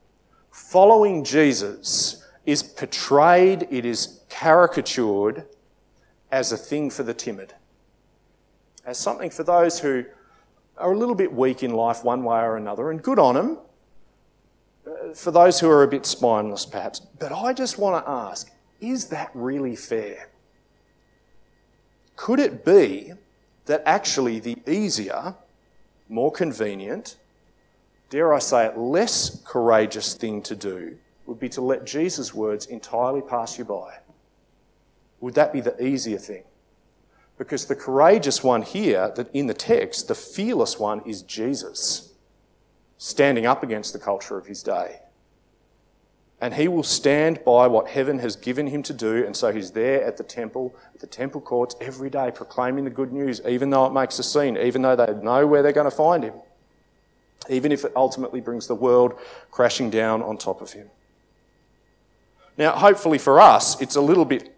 following 0.52 1.26
Jesus 1.26 2.26
is 2.46 2.64
portrayed, 2.64 3.68
it 3.70 3.84
is 3.84 4.22
caricatured 4.30 5.48
as 6.32 6.54
a 6.54 6.58
thing 6.58 6.92
for 6.92 7.04
the 7.04 7.14
timid, 7.14 7.56
as 8.86 8.98
something 8.98 9.30
for 9.30 9.44
those 9.44 9.82
who 9.82 10.06
are 10.78 10.94
a 10.94 10.98
little 10.98 11.14
bit 11.14 11.34
weak 11.34 11.62
in 11.62 11.74
life 11.74 12.06
one 12.06 12.24
way 12.24 12.40
or 12.40 12.56
another, 12.56 12.90
and 12.90 13.04
good 13.04 13.20
on 13.20 13.36
them 13.36 13.58
for 15.16 15.32
those 15.32 15.60
who 15.60 15.70
are 15.70 15.84
a 15.84 15.88
bit 15.88 16.06
spineless, 16.06 16.66
perhaps. 16.66 17.00
But 17.00 17.32
I 17.32 17.54
just 17.54 17.78
want 17.78 18.04
to 18.04 18.10
ask 18.10 18.50
is 18.82 19.08
that 19.08 19.32
really 19.34 19.78
fair? 19.78 20.28
Could 22.18 22.40
it 22.40 22.66
be 22.66 23.14
that 23.66 23.82
actually 23.86 24.40
the 24.40 24.58
easier, 24.68 25.36
more 26.10 26.32
convenient, 26.32 27.16
dare 28.10 28.34
I 28.34 28.40
say 28.40 28.66
it, 28.66 28.78
less 28.78 29.42
courageous 29.46 30.16
thing 30.16 30.42
to 30.44 30.56
do 30.56 30.98
would 31.26 31.40
be 31.40 31.48
to 31.50 31.62
let 31.62 31.86
Jesus' 31.86 32.34
words 32.34 32.66
entirely 32.66 33.22
pass 33.22 33.58
you 33.58 33.64
by? 33.64 34.00
Would 35.22 35.36
that 35.36 35.54
be 35.54 35.62
the 35.62 35.82
easier 35.82 36.18
thing? 36.18 36.44
Because 37.38 37.66
the 37.66 37.76
courageous 37.76 38.44
one 38.44 38.64
here, 38.64 39.14
that 39.16 39.34
in 39.34 39.48
the 39.48 39.54
text, 39.54 40.10
the 40.10 40.16
fearless 40.16 40.78
one 40.78 41.02
is 41.06 41.22
Jesus 41.22 42.13
standing 42.98 43.46
up 43.46 43.64
against 43.64 43.94
the 43.94 44.00
culture 44.00 44.38
of 44.38 44.46
his 44.46 44.64
day. 44.64 45.00
And 46.40 46.54
he 46.54 46.68
will 46.68 46.84
stand 46.84 47.44
by 47.46 47.68
what 47.68 47.88
heaven 47.88 48.20
has 48.20 48.36
given 48.36 48.68
him 48.68 48.84
to 48.84 48.94
do, 48.94 49.26
and 49.26 49.36
so 49.36 49.54
he's 49.54 49.72
there 49.72 50.04
at 50.04 50.18
the 50.18 50.24
temple, 50.24 50.76
at 50.94 51.00
the 51.00 51.08
temple 51.08 51.40
courts 51.40 51.76
every 51.80 52.10
day, 52.10 52.32
proclaiming 52.34 52.84
the 52.84 52.90
good 52.90 53.14
news, 53.14 53.42
even 53.48 53.70
though 53.70 53.86
it 53.86 53.94
makes 53.94 54.20
a 54.20 54.24
scene, 54.24 54.58
even 54.58 54.82
though 54.82 54.96
they 54.96 55.14
know 55.14 55.48
where 55.48 55.64
they're 55.64 55.72
going 55.72 55.90
to 55.90 55.96
find 55.96 56.24
him, 56.24 56.34
even 57.50 57.72
if 57.72 57.86
it 57.86 57.94
ultimately 57.96 58.42
brings 58.42 58.68
the 58.68 58.76
world 58.76 59.14
crashing 59.52 59.90
down 59.90 60.22
on 60.22 60.38
top 60.38 60.62
of 60.62 60.74
him. 60.74 60.90
Now, 62.58 62.72
hopefully 62.72 63.18
for 63.18 63.40
us, 63.40 63.82
it's 63.82 63.96
a 63.96 64.02
little 64.02 64.26
bit, 64.26 64.54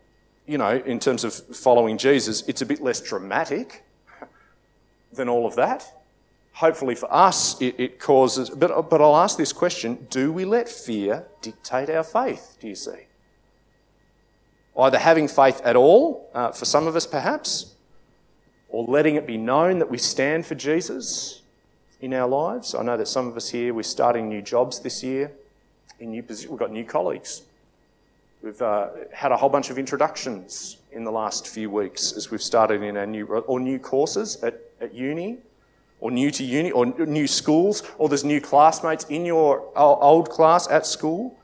you 0.47 0.57
know, 0.57 0.81
in 0.85 0.99
terms 0.99 1.23
of 1.23 1.33
following 1.33 1.97
Jesus, 1.97 2.43
it's 2.47 2.61
a 2.61 2.65
bit 2.65 2.81
less 2.81 2.99
dramatic 2.99 3.83
than 5.13 5.29
all 5.29 5.45
of 5.45 5.55
that 5.55 6.04
hopefully 6.55 6.95
for 6.95 7.13
us, 7.13 7.61
it, 7.61 7.75
it, 7.77 7.99
causes. 7.99 8.49
But, 8.49 8.89
but 8.89 9.01
I'll 9.01 9.17
ask 9.17 9.37
this 9.37 9.53
question 9.53 10.07
do 10.09 10.31
we 10.31 10.45
let 10.45 10.67
fear 10.67 11.25
dictate 11.41 11.89
our 11.89 12.03
faith, 12.03 12.57
do 12.59 12.67
you 12.67 12.75
see? 12.75 13.07
Either 14.77 14.97
having 14.97 15.27
faith 15.27 15.61
at 15.63 15.75
all, 15.75 16.29
uh, 16.33 16.51
for 16.51 16.65
some 16.65 16.87
of 16.87 16.95
us 16.95 17.05
perhaps, 17.05 17.75
or 18.69 18.83
letting 18.85 19.15
it 19.15 19.27
be 19.27 19.37
known 19.37 19.79
that 19.79 19.89
we 19.89 19.97
stand 19.97 20.45
for 20.45 20.55
Jesus 20.55 21.41
in 22.01 22.13
our 22.13 22.27
lives. 22.27 22.75
I 22.75 22.83
know 22.83 22.97
that 22.97 23.07
some 23.07 23.27
of 23.27 23.37
us 23.37 23.49
here, 23.49 23.73
we're 23.73 23.83
starting 23.83 24.27
new 24.27 24.41
jobs 24.41 24.79
this 24.79 25.03
year, 25.03 25.31
in 25.99 26.11
new. 26.11 26.23
We've 26.27 26.59
got 26.59 26.71
new 26.71 26.83
colleagues. 26.83 27.43
We've 28.41 28.61
uh, 28.61 28.89
had 29.13 29.31
a 29.31 29.37
whole 29.37 29.49
bunch 29.49 29.69
of 29.69 29.79
introductions 29.79 30.77
in 30.91 31.03
the 31.03 31.11
last 31.11 31.47
few 31.47 31.69
weeks 31.69 32.11
as 32.13 32.31
we've 32.31 32.43
started 32.43 32.81
in 32.81 32.97
our 32.97 33.05
new 33.05 33.25
or 33.25 33.59
new 33.59 33.79
courses 33.79 34.41
at, 34.43 34.59
at 34.81 34.93
uni 34.93 35.37
or 36.05 36.11
new 36.11 36.29
to 36.29 36.43
uni, 36.43 36.69
or 36.69 36.85
new 36.85 37.25
schools, 37.25 37.81
or 37.97 38.07
there's 38.07 38.23
new 38.23 38.39
classmates 38.39 39.05
in 39.05 39.25
your 39.25 39.75
old 39.75 40.29
class 40.29 40.67
at 40.69 40.85
school, 40.85 41.35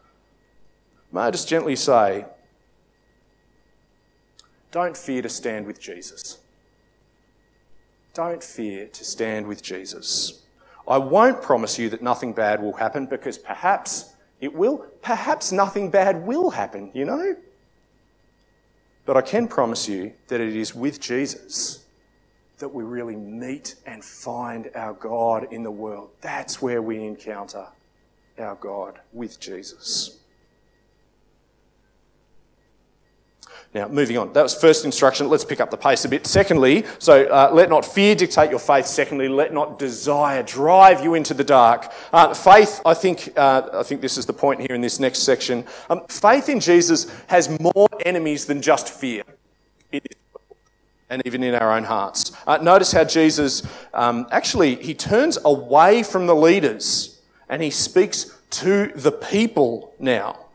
may 1.11 1.21
I 1.21 1.31
just 1.31 1.49
gently 1.49 1.75
say, 1.75 2.25
don't 4.71 4.95
fear 4.95 5.23
to 5.23 5.29
stand 5.29 5.65
with 5.65 5.81
Jesus. 5.81 6.37
Don't 8.13 8.43
fear 8.43 8.85
to 8.85 9.03
stand 9.03 9.47
with 9.47 9.63
Jesus. 9.63 10.43
I 10.87 10.99
won't 10.99 11.41
promise 11.41 11.79
you 11.79 11.89
that 11.89 12.03
nothing 12.03 12.31
bad 12.31 12.61
will 12.61 12.73
happen 12.73 13.07
because 13.07 13.39
perhaps 13.39 14.13
it 14.41 14.53
will. 14.53 14.85
Perhaps 15.01 15.51
nothing 15.51 15.89
bad 15.89 16.23
will 16.27 16.51
happen, 16.51 16.91
you 16.93 17.05
know? 17.05 17.35
But 19.07 19.17
I 19.17 19.21
can 19.21 19.47
promise 19.47 19.89
you 19.89 20.13
that 20.27 20.39
it 20.39 20.55
is 20.55 20.75
with 20.75 21.01
Jesus 21.01 21.80
that 22.61 22.69
we 22.69 22.83
really 22.83 23.15
meet 23.15 23.75
and 23.85 24.03
find 24.03 24.71
our 24.73 24.93
God 24.93 25.51
in 25.51 25.63
the 25.63 25.71
world. 25.71 26.11
That's 26.21 26.61
where 26.61 26.81
we 26.81 27.03
encounter 27.03 27.67
our 28.39 28.55
God 28.55 28.99
with 29.11 29.39
Jesus. 29.39 30.17
Now, 33.73 33.87
moving 33.87 34.17
on. 34.17 34.33
That 34.33 34.43
was 34.43 34.53
first 34.53 34.83
instruction. 34.83 35.29
Let's 35.29 35.45
pick 35.45 35.61
up 35.61 35.71
the 35.71 35.77
pace 35.77 36.03
a 36.03 36.09
bit. 36.09 36.27
Secondly, 36.27 36.83
so 36.99 37.23
uh, 37.23 37.51
let 37.53 37.69
not 37.69 37.85
fear 37.85 38.15
dictate 38.15 38.49
your 38.49 38.59
faith. 38.59 38.85
Secondly, 38.85 39.29
let 39.29 39.53
not 39.53 39.79
desire 39.79 40.43
drive 40.43 41.01
you 41.01 41.15
into 41.15 41.33
the 41.33 41.43
dark. 41.43 41.91
Uh, 42.11 42.33
faith, 42.33 42.81
I 42.85 42.93
think, 42.93 43.31
uh, 43.37 43.69
I 43.73 43.83
think 43.83 44.01
this 44.01 44.17
is 44.17 44.25
the 44.25 44.33
point 44.33 44.59
here 44.59 44.75
in 44.75 44.81
this 44.81 44.99
next 44.99 45.19
section. 45.19 45.65
Um, 45.89 46.01
faith 46.09 46.49
in 46.49 46.59
Jesus 46.59 47.09
has 47.27 47.49
more 47.61 47.87
enemies 48.05 48.45
than 48.45 48.61
just 48.61 48.89
fear. 48.89 49.23
And 51.11 51.21
even 51.25 51.43
in 51.43 51.53
our 51.53 51.73
own 51.73 51.83
hearts. 51.83 52.31
Uh, 52.47 52.57
notice 52.57 52.91
how 52.91 53.03
Jesus 53.03 53.61
um, 53.93 54.25
actually 54.31 54.75
he 54.75 54.95
turns 54.95 55.37
away 55.45 56.01
from 56.01 56.25
the 56.25 56.35
leaders 56.35 57.21
and 57.49 57.61
he 57.61 57.69
speaks 57.69 58.33
to 58.49 58.87
the 58.95 59.11
people 59.11 59.93
now. 59.99 60.47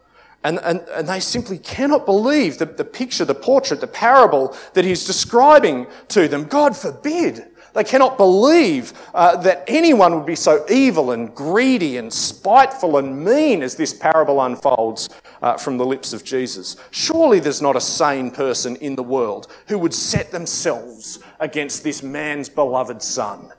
And, 0.42 0.58
and, 0.60 0.80
and 0.94 1.08
they 1.08 1.20
simply 1.20 1.58
cannot 1.58 2.06
believe 2.06 2.58
the, 2.58 2.66
the 2.66 2.84
picture, 2.84 3.24
the 3.24 3.34
portrait, 3.34 3.80
the 3.80 3.86
parable 3.86 4.56
that 4.74 4.84
he's 4.84 5.04
describing 5.04 5.86
to 6.08 6.28
them. 6.28 6.44
God 6.44 6.76
forbid. 6.76 7.46
They 7.74 7.84
cannot 7.84 8.16
believe 8.16 8.94
uh, 9.12 9.36
that 9.38 9.64
anyone 9.66 10.14
would 10.14 10.24
be 10.24 10.36
so 10.36 10.64
evil 10.70 11.10
and 11.10 11.34
greedy 11.34 11.98
and 11.98 12.10
spiteful 12.10 12.96
and 12.96 13.22
mean 13.22 13.62
as 13.62 13.74
this 13.74 13.92
parable 13.92 14.40
unfolds 14.40 15.10
uh, 15.46 15.56
from 15.56 15.78
the 15.78 15.86
lips 15.86 16.12
of 16.12 16.24
Jesus. 16.24 16.76
Surely 16.90 17.38
there's 17.38 17.62
not 17.62 17.76
a 17.76 17.80
sane 17.80 18.32
person 18.32 18.74
in 18.76 18.96
the 18.96 19.02
world 19.02 19.46
who 19.68 19.78
would 19.78 19.94
set 19.94 20.32
themselves 20.32 21.20
against 21.38 21.84
this 21.84 22.02
man's 22.02 22.48
beloved 22.48 23.00
son. 23.00 23.52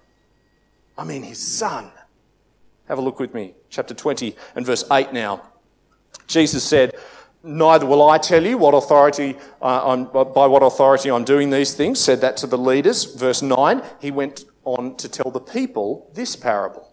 I 0.97 1.05
mean, 1.05 1.23
his 1.23 1.39
son. 1.39 1.89
Have 2.89 2.97
a 2.97 3.01
look 3.01 3.21
with 3.21 3.33
me, 3.33 3.53
chapter 3.69 3.93
20 3.93 4.35
and 4.55 4.65
verse 4.65 4.83
8 4.91 5.13
now. 5.13 5.41
Jesus 6.27 6.61
said, 6.61 6.93
Neither 7.41 7.85
will 7.85 8.09
I 8.09 8.17
tell 8.17 8.45
you 8.45 8.57
what 8.57 8.73
authority, 8.73 9.37
uh, 9.61 9.95
by 9.95 10.45
what 10.45 10.63
authority 10.63 11.09
I'm 11.09 11.23
doing 11.23 11.49
these 11.49 11.73
things. 11.73 12.01
Said 12.01 12.19
that 12.19 12.35
to 12.37 12.47
the 12.47 12.57
leaders. 12.57 13.05
Verse 13.15 13.41
9, 13.41 13.81
he 14.01 14.11
went 14.11 14.43
on 14.65 14.97
to 14.97 15.07
tell 15.07 15.31
the 15.31 15.39
people 15.39 16.11
this 16.13 16.35
parable. 16.35 16.86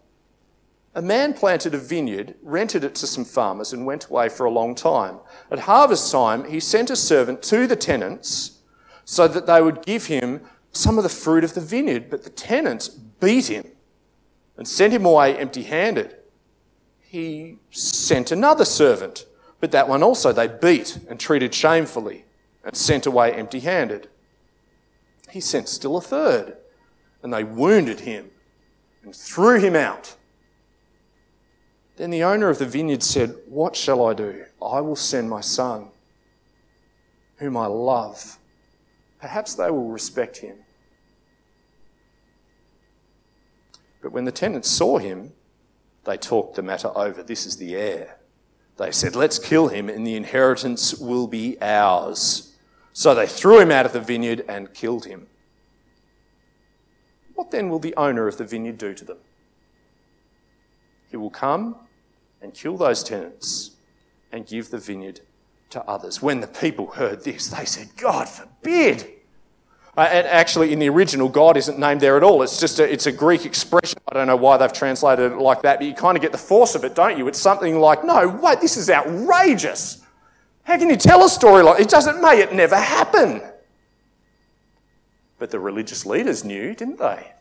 A 0.95 1.03
man 1.03 1.35
planted 1.35 1.75
a 1.75 1.79
vineyard, 1.79 2.35
rented 2.43 2.85
it 2.85 2.95
to 2.97 3.07
some 3.07 3.25
farmers, 3.25 3.73
and 3.73 3.85
went 3.85 4.07
away 4.07 4.29
for 4.29 4.47
a 4.47 4.51
long 4.51 4.75
time. 4.75 5.19
At 5.51 5.61
harvest 5.61 6.13
time, 6.13 6.49
he 6.49 6.61
sent 6.61 6.91
a 6.91 6.97
servant 6.97 7.43
to 7.45 7.67
the 7.67 7.77
tenants 7.77 8.59
so 9.05 9.27
that 9.27 9.47
they 9.47 9.61
would 9.61 9.85
give 9.85 10.07
him 10.07 10.43
some 10.73 10.97
of 10.97 11.05
the 11.05 11.11
fruit 11.11 11.45
of 11.45 11.55
the 11.55 11.61
vineyard. 11.61 12.11
But 12.11 12.23
the 12.23 12.31
tenants 12.31 12.89
beat 12.89 13.49
him 13.49 13.67
and 14.57 14.69
sent 14.69 14.93
him 14.93 15.05
away 15.05 15.37
empty 15.37 15.65
handed 15.65 16.17
he 17.15 17.59
sent 17.71 18.33
another 18.33 18.65
servant, 18.65 19.25
but 19.61 19.71
that 19.71 19.89
one 19.89 20.03
also 20.03 20.33
they 20.33 20.49
beat 20.49 20.99
and 21.09 21.21
treated 21.21 21.55
shamefully 21.55 22.25
and 22.65 22.75
sent 22.75 23.07
away 23.07 23.31
empty 23.31 23.61
handed. 23.61 24.09
He 25.31 25.39
sent 25.39 25.69
still 25.69 25.97
a 25.97 26.01
third, 26.01 26.57
and 27.23 27.33
they 27.33 27.45
wounded 27.45 28.01
him 28.01 28.33
and 29.05 29.15
threw 29.15 29.61
him 29.61 29.77
out. 29.77 30.17
Then 31.97 32.11
the 32.11 32.25
owner 32.25 32.49
of 32.49 32.59
the 32.59 32.67
vineyard 32.67 33.03
said, 33.03 33.37
What 33.47 33.77
shall 33.77 34.05
I 34.07 34.15
do? 34.15 34.45
I 34.61 34.81
will 34.81 34.97
send 34.97 35.31
my 35.31 35.41
son, 35.41 35.89
whom 37.37 37.57
I 37.57 37.67
love. 37.67 38.39
Perhaps 39.21 39.55
they 39.55 39.71
will 39.71 39.89
respect 39.89 40.39
him. 40.39 40.57
But 44.03 44.13
when 44.13 44.25
the 44.25 44.33
tenants 44.33 44.69
saw 44.69 44.99
him, 44.99 45.33
they 46.05 46.17
talked 46.17 46.57
the 46.57 46.63
matter 46.63 46.91
over. 46.95 47.23
This 47.23 47.47
is 47.47 47.57
the 47.57 47.75
heir. 47.75 48.19
They 48.77 48.91
said, 48.91 49.15
Let's 49.15 49.39
kill 49.39 49.69
him, 49.69 49.89
and 49.89 50.07
the 50.07 50.17
inheritance 50.17 50.95
will 50.95 51.27
be 51.27 51.57
ours. 51.63 52.53
So 52.93 53.15
they 53.15 53.27
threw 53.27 53.61
him 53.61 53.71
out 53.71 53.87
of 53.87 53.93
the 53.93 54.01
vineyard 54.01 54.45
and 54.49 54.75
killed 54.75 55.07
him. 55.07 55.29
What 57.35 57.51
then 57.51 57.69
will 57.69 57.79
the 57.79 57.95
owner 57.97 58.29
of 58.29 58.37
the 58.37 58.45
vineyard 58.45 58.79
do 58.79 58.95
to 58.95 59.05
them? 59.05 59.19
He 61.11 61.17
will 61.17 61.31
come 61.31 61.77
and 62.45 62.53
kill 62.53 62.77
those 62.77 63.03
tenants 63.03 63.71
and 64.31 64.47
give 64.47 64.71
the 64.71 64.77
vineyard 64.77 65.21
to 65.71 65.83
others. 65.85 66.21
When 66.21 66.41
the 66.41 66.47
people 66.47 66.89
heard 66.89 67.25
this, 67.25 67.49
they 67.49 67.65
said, 67.65 67.89
God 67.97 68.29
forbid. 68.29 69.11
Uh, 69.97 70.03
and 70.03 70.27
actually, 70.27 70.73
in 70.73 70.79
the 70.79 70.89
original, 70.91 71.29
God 71.29 71.57
isn't 71.57 71.79
named 71.79 72.03
there 72.03 72.19
at 72.19 72.23
all. 72.23 72.43
It's 72.43 72.61
just 72.61 72.81
a, 72.81 72.93
it's 72.93 73.07
a 73.07 73.13
Greek 73.13 73.47
expression. 73.47 73.99
I 74.07 74.15
don't 74.15 74.27
know 74.27 74.37
why 74.37 74.59
they've 74.59 74.73
translated 74.73 75.33
it 75.33 75.39
like 75.39 75.63
that, 75.63 75.79
but 75.79 75.87
you 75.87 75.95
kind 75.95 76.17
of 76.17 76.23
get 76.23 76.33
the 76.33 76.39
force 76.39 76.75
of 76.75 76.85
it, 76.85 76.95
don't 76.95 77.17
you? 77.17 77.29
It's 77.29 77.41
something 77.41 77.79
like, 77.79 78.05
no, 78.05 78.29
wait, 78.29 78.61
this 78.61 78.77
is 78.77 78.91
outrageous. 78.91 80.03
How 80.65 80.77
can 80.77 80.91
you 80.91 80.97
tell 80.97 81.25
a 81.25 81.29
story 81.31 81.63
like 81.63 81.81
it 81.81 81.89
doesn't 81.89 82.21
may 82.21 82.41
it 82.41 82.53
never 82.53 82.77
happen? 82.77 83.41
But 85.39 85.51
the 85.51 85.61
religious 85.61 86.05
leaders 86.05 86.45
knew, 86.45 86.75
didn't 86.75 86.99
they? 86.99 87.33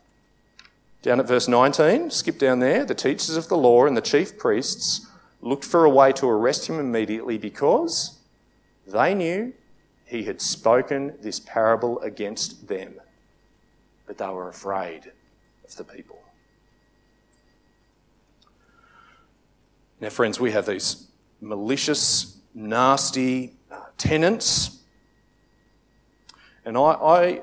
Down 1.04 1.20
at 1.20 1.28
verse 1.28 1.48
19, 1.48 2.10
skip 2.10 2.38
down 2.38 2.60
there, 2.60 2.82
the 2.82 2.94
teachers 2.94 3.36
of 3.36 3.48
the 3.48 3.58
law 3.58 3.84
and 3.84 3.94
the 3.94 4.00
chief 4.00 4.38
priests 4.38 5.06
looked 5.42 5.66
for 5.66 5.84
a 5.84 5.90
way 5.90 6.12
to 6.12 6.26
arrest 6.26 6.66
him 6.66 6.80
immediately 6.80 7.36
because 7.36 8.20
they 8.86 9.14
knew 9.14 9.52
he 10.06 10.22
had 10.22 10.40
spoken 10.40 11.12
this 11.20 11.40
parable 11.40 12.00
against 12.00 12.68
them, 12.68 12.94
but 14.06 14.16
they 14.16 14.28
were 14.28 14.48
afraid 14.48 15.12
of 15.62 15.76
the 15.76 15.84
people. 15.84 16.22
Now, 20.00 20.08
friends, 20.08 20.40
we 20.40 20.52
have 20.52 20.64
these 20.64 21.06
malicious, 21.42 22.38
nasty 22.54 23.52
tenants. 23.98 24.78
And 26.64 26.78
I, 26.78 26.80
I, 26.80 27.42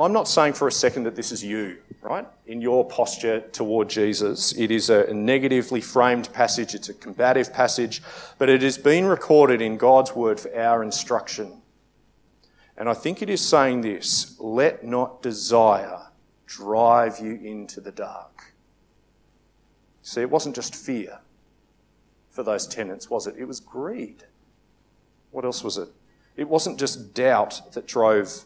I'm 0.00 0.12
not 0.12 0.28
saying 0.28 0.52
for 0.52 0.68
a 0.68 0.72
second 0.72 1.04
that 1.04 1.16
this 1.16 1.32
is 1.32 1.42
you, 1.42 1.78
right? 2.02 2.26
In 2.46 2.60
your 2.60 2.86
posture 2.86 3.40
toward 3.40 3.88
Jesus. 3.88 4.52
It 4.56 4.70
is 4.70 4.90
a 4.90 5.12
negatively 5.12 5.80
framed 5.80 6.32
passage, 6.32 6.74
it's 6.74 6.88
a 6.88 6.94
combative 6.94 7.52
passage, 7.52 8.02
but 8.38 8.48
it 8.48 8.62
has 8.62 8.78
been 8.78 9.06
recorded 9.06 9.60
in 9.60 9.76
God's 9.76 10.14
word 10.14 10.38
for 10.38 10.56
our 10.56 10.84
instruction. 10.84 11.62
And 12.76 12.88
I 12.88 12.94
think 12.94 13.22
it 13.22 13.28
is 13.28 13.44
saying 13.44 13.80
this 13.80 14.36
let 14.38 14.84
not 14.84 15.20
desire 15.20 16.06
drive 16.46 17.18
you 17.18 17.34
into 17.34 17.80
the 17.80 17.90
dark. 17.90 18.54
See, 20.02 20.20
it 20.20 20.30
wasn't 20.30 20.54
just 20.54 20.76
fear 20.76 21.18
for 22.30 22.44
those 22.44 22.68
tenants, 22.68 23.10
was 23.10 23.26
it? 23.26 23.34
It 23.36 23.46
was 23.46 23.58
greed. 23.58 24.22
What 25.32 25.44
else 25.44 25.64
was 25.64 25.76
it? 25.76 25.88
It 26.36 26.48
wasn't 26.48 26.78
just 26.78 27.14
doubt 27.14 27.72
that 27.72 27.86
drove 27.86 28.44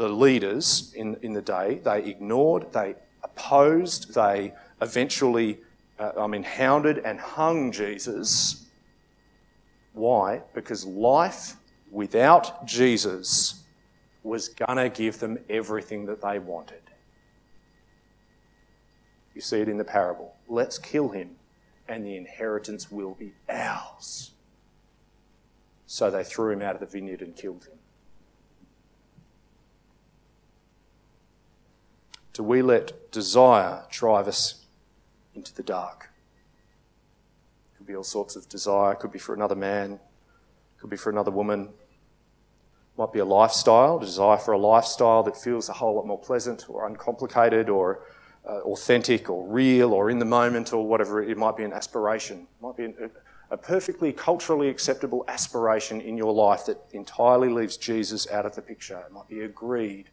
the 0.00 0.08
leaders 0.08 0.94
in, 0.96 1.14
in 1.20 1.34
the 1.34 1.42
day. 1.42 1.78
They 1.84 2.02
ignored, 2.04 2.72
they 2.72 2.94
opposed, 3.22 4.14
they 4.14 4.54
eventually, 4.80 5.58
uh, 5.98 6.12
I 6.18 6.26
mean, 6.26 6.42
hounded 6.42 6.98
and 7.04 7.20
hung 7.20 7.70
Jesus. 7.70 8.64
Why? 9.92 10.40
Because 10.54 10.86
life 10.86 11.56
without 11.90 12.66
Jesus 12.66 13.62
was 14.22 14.48
going 14.48 14.78
to 14.78 14.88
give 14.88 15.18
them 15.18 15.38
everything 15.50 16.06
that 16.06 16.22
they 16.22 16.38
wanted. 16.38 16.80
You 19.34 19.42
see 19.42 19.60
it 19.60 19.68
in 19.68 19.76
the 19.76 19.84
parable. 19.84 20.34
Let's 20.48 20.78
kill 20.78 21.10
him, 21.10 21.36
and 21.88 22.06
the 22.06 22.16
inheritance 22.16 22.90
will 22.90 23.16
be 23.18 23.32
ours. 23.50 24.30
So 25.86 26.10
they 26.10 26.24
threw 26.24 26.52
him 26.52 26.62
out 26.62 26.74
of 26.74 26.80
the 26.80 26.86
vineyard 26.86 27.20
and 27.20 27.36
killed 27.36 27.66
him. 27.66 27.79
Do 32.40 32.44
we 32.44 32.62
let 32.62 33.12
desire 33.12 33.84
drive 33.90 34.26
us 34.26 34.64
into 35.34 35.54
the 35.54 35.62
dark? 35.62 36.08
It 37.74 37.76
Could 37.76 37.86
be 37.86 37.94
all 37.94 38.02
sorts 38.02 38.34
of 38.34 38.48
desire, 38.48 38.92
It 38.92 38.98
could 38.98 39.12
be 39.12 39.18
for 39.18 39.34
another 39.34 39.54
man, 39.54 39.92
it 39.92 40.80
could 40.80 40.88
be 40.88 40.96
for 40.96 41.10
another 41.10 41.30
woman, 41.30 41.64
It 41.64 42.96
might 42.96 43.12
be 43.12 43.18
a 43.18 43.26
lifestyle, 43.26 43.98
a 43.98 44.00
desire 44.00 44.38
for 44.38 44.52
a 44.52 44.58
lifestyle 44.58 45.22
that 45.24 45.36
feels 45.36 45.68
a 45.68 45.74
whole 45.74 45.96
lot 45.96 46.06
more 46.06 46.18
pleasant 46.18 46.64
or 46.70 46.86
uncomplicated 46.86 47.68
or 47.68 48.06
uh, 48.48 48.60
authentic 48.60 49.28
or 49.28 49.46
real 49.46 49.92
or 49.92 50.08
in 50.08 50.18
the 50.18 50.24
moment 50.24 50.72
or 50.72 50.88
whatever. 50.88 51.22
It 51.22 51.36
might 51.36 51.58
be 51.58 51.64
an 51.64 51.74
aspiration. 51.74 52.38
It 52.38 52.62
might 52.62 52.76
be 52.78 52.84
an, 52.86 53.10
a 53.50 53.58
perfectly 53.58 54.14
culturally 54.14 54.70
acceptable 54.70 55.26
aspiration 55.28 56.00
in 56.00 56.16
your 56.16 56.32
life 56.32 56.64
that 56.64 56.78
entirely 56.92 57.50
leaves 57.50 57.76
Jesus 57.76 58.30
out 58.30 58.46
of 58.46 58.54
the 58.54 58.62
picture. 58.62 59.04
It 59.04 59.12
might 59.12 59.28
be 59.28 59.42
a 59.42 59.48
greed 59.48 60.08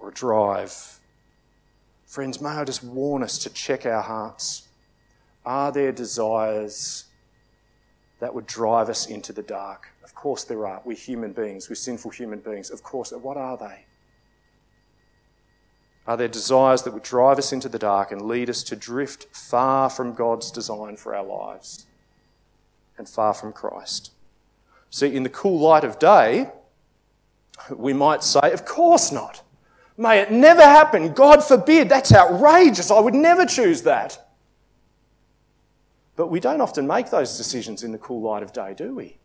or 0.00 0.08
a 0.08 0.12
drive. 0.12 0.98
Friends, 2.06 2.40
may 2.40 2.48
I 2.48 2.64
just 2.64 2.82
warn 2.82 3.22
us 3.22 3.38
to 3.38 3.50
check 3.50 3.86
our 3.86 4.02
hearts. 4.02 4.66
Are 5.46 5.70
there 5.70 5.92
desires 5.92 7.04
that 8.18 8.34
would 8.34 8.46
drive 8.46 8.88
us 8.88 9.06
into 9.06 9.32
the 9.32 9.42
dark? 9.42 9.88
Of 10.02 10.14
course 10.14 10.44
there 10.44 10.66
are. 10.66 10.82
We're 10.84 10.96
human 10.96 11.32
beings. 11.32 11.68
We're 11.68 11.76
sinful 11.76 12.10
human 12.10 12.40
beings. 12.40 12.70
Of 12.70 12.82
course. 12.82 13.12
What 13.12 13.36
are 13.36 13.56
they? 13.56 13.84
Are 16.06 16.16
there 16.16 16.28
desires 16.28 16.82
that 16.82 16.92
would 16.92 17.02
drive 17.02 17.38
us 17.38 17.52
into 17.52 17.68
the 17.68 17.78
dark 17.78 18.10
and 18.10 18.22
lead 18.22 18.50
us 18.50 18.62
to 18.64 18.76
drift 18.76 19.28
far 19.32 19.88
from 19.88 20.14
God's 20.14 20.50
design 20.50 20.96
for 20.96 21.14
our 21.14 21.24
lives 21.24 21.86
and 22.98 23.08
far 23.08 23.34
from 23.34 23.52
Christ? 23.52 24.10
See, 24.90 25.14
in 25.14 25.22
the 25.22 25.28
cool 25.28 25.60
light 25.60 25.84
of 25.84 25.98
day, 26.00 26.50
we 27.70 27.92
might 27.92 28.24
say, 28.24 28.50
Of 28.52 28.64
course 28.64 29.12
not. 29.12 29.42
May 30.00 30.20
it 30.20 30.32
never 30.32 30.62
happen. 30.62 31.12
God 31.12 31.44
forbid. 31.44 31.90
That's 31.90 32.10
outrageous. 32.10 32.90
I 32.90 33.00
would 33.00 33.12
never 33.12 33.44
choose 33.44 33.82
that. 33.82 34.18
But 36.16 36.28
we 36.28 36.40
don't 36.40 36.62
often 36.62 36.86
make 36.86 37.10
those 37.10 37.36
decisions 37.36 37.82
in 37.82 37.92
the 37.92 37.98
cool 37.98 38.22
light 38.22 38.42
of 38.42 38.50
day, 38.50 38.72
do 38.72 38.94
we? 38.94 39.18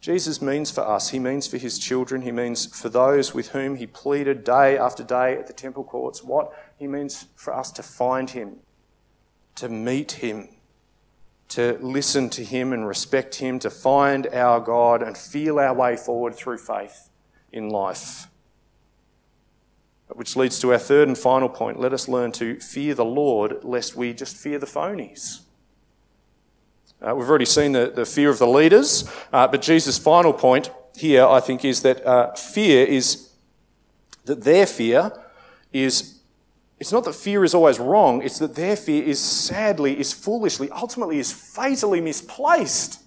Jesus 0.00 0.40
means 0.40 0.70
for 0.70 0.82
us, 0.82 1.08
he 1.08 1.18
means 1.18 1.48
for 1.48 1.58
his 1.58 1.80
children, 1.80 2.22
he 2.22 2.30
means 2.30 2.66
for 2.66 2.88
those 2.88 3.34
with 3.34 3.48
whom 3.48 3.74
he 3.74 3.88
pleaded 3.88 4.44
day 4.44 4.78
after 4.78 5.02
day 5.02 5.36
at 5.36 5.48
the 5.48 5.52
temple 5.52 5.82
courts. 5.82 6.22
What? 6.22 6.52
He 6.78 6.86
means 6.86 7.26
for 7.34 7.52
us 7.52 7.72
to 7.72 7.82
find 7.82 8.30
him, 8.30 8.58
to 9.56 9.68
meet 9.68 10.12
him, 10.12 10.48
to 11.48 11.76
listen 11.80 12.30
to 12.30 12.44
him 12.44 12.72
and 12.72 12.86
respect 12.86 13.34
him, 13.34 13.58
to 13.58 13.70
find 13.70 14.28
our 14.28 14.60
God 14.60 15.02
and 15.02 15.18
feel 15.18 15.58
our 15.58 15.74
way 15.74 15.96
forward 15.96 16.36
through 16.36 16.58
faith 16.58 17.08
in 17.52 17.68
life. 17.68 18.26
Which 20.08 20.36
leads 20.36 20.58
to 20.60 20.72
our 20.72 20.78
third 20.78 21.08
and 21.08 21.16
final 21.16 21.48
point. 21.48 21.80
Let 21.80 21.92
us 21.92 22.08
learn 22.08 22.32
to 22.32 22.58
fear 22.60 22.94
the 22.94 23.04
Lord 23.04 23.64
lest 23.64 23.96
we 23.96 24.12
just 24.12 24.36
fear 24.36 24.58
the 24.58 24.66
phonies. 24.66 25.40
Uh, 27.00 27.14
we've 27.14 27.28
already 27.28 27.46
seen 27.46 27.72
the, 27.72 27.90
the 27.94 28.04
fear 28.04 28.30
of 28.30 28.38
the 28.38 28.46
leaders, 28.46 29.10
uh, 29.32 29.48
but 29.48 29.60
Jesus' 29.60 29.98
final 29.98 30.32
point 30.32 30.70
here, 30.94 31.24
I 31.24 31.40
think, 31.40 31.64
is 31.64 31.82
that 31.82 32.04
uh, 32.06 32.32
fear 32.34 32.86
is 32.86 33.30
that 34.24 34.42
their 34.42 34.66
fear 34.66 35.12
is. 35.72 36.18
It's 36.78 36.92
not 36.92 37.04
that 37.04 37.14
fear 37.14 37.44
is 37.44 37.54
always 37.54 37.78
wrong, 37.78 38.22
it's 38.22 38.40
that 38.40 38.56
their 38.56 38.74
fear 38.74 39.04
is 39.04 39.20
sadly, 39.20 39.98
is 39.98 40.12
foolishly, 40.12 40.68
ultimately 40.70 41.18
is 41.18 41.32
fatally 41.32 42.00
misplaced. 42.00 43.02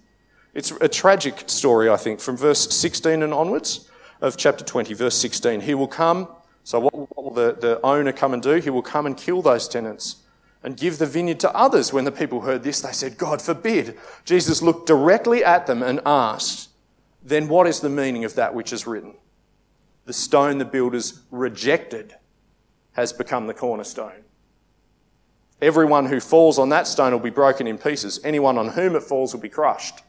It's 0.53 0.71
a 0.79 0.87
tragic 0.87 1.43
story, 1.47 1.89
I 1.89 1.97
think, 1.97 2.21
from 2.21 2.37
verse 2.37 2.73
16 2.73 3.21
and 3.21 3.33
onwards 3.33 3.89
of 4.21 4.37
chapter 4.37 4.63
20, 4.63 4.93
verse 4.93 5.15
16. 5.15 5.61
He 5.61 5.73
will 5.73 5.87
come, 5.87 6.27
so 6.63 6.79
what 6.79 7.15
will 7.15 7.31
the, 7.31 7.57
the 7.59 7.79
owner 7.83 8.11
come 8.11 8.33
and 8.33 8.41
do? 8.41 8.55
He 8.55 8.69
will 8.69 8.81
come 8.81 9.05
and 9.05 9.15
kill 9.15 9.41
those 9.41 9.67
tenants 9.67 10.17
and 10.63 10.75
give 10.75 10.97
the 10.97 11.05
vineyard 11.05 11.39
to 11.41 11.55
others. 11.55 11.93
When 11.93 12.05
the 12.05 12.11
people 12.11 12.41
heard 12.41 12.63
this, 12.63 12.81
they 12.81 12.91
said, 12.91 13.17
God 13.17 13.41
forbid. 13.41 13.97
Jesus 14.25 14.61
looked 14.61 14.87
directly 14.87 15.43
at 15.43 15.67
them 15.67 15.83
and 15.83 16.01
asked, 16.05 16.69
Then 17.23 17.47
what 17.47 17.67
is 17.67 17.81
the 17.81 17.89
meaning 17.89 18.25
of 18.25 18.35
that 18.35 18.55
which 18.55 18.73
is 18.73 18.87
written? 18.87 19.13
The 20.05 20.13
stone 20.13 20.57
the 20.57 20.65
builders 20.65 21.21
rejected 21.29 22.15
has 22.93 23.13
become 23.13 23.47
the 23.47 23.53
cornerstone. 23.53 24.23
Everyone 25.61 26.07
who 26.07 26.19
falls 26.19 26.59
on 26.59 26.69
that 26.69 26.87
stone 26.87 27.11
will 27.11 27.19
be 27.19 27.29
broken 27.29 27.67
in 27.67 27.77
pieces. 27.77 28.19
Anyone 28.23 28.57
on 28.57 28.69
whom 28.69 28.95
it 28.95 29.03
falls 29.03 29.33
will 29.33 29.41
be 29.41 29.49
crushed. 29.49 30.01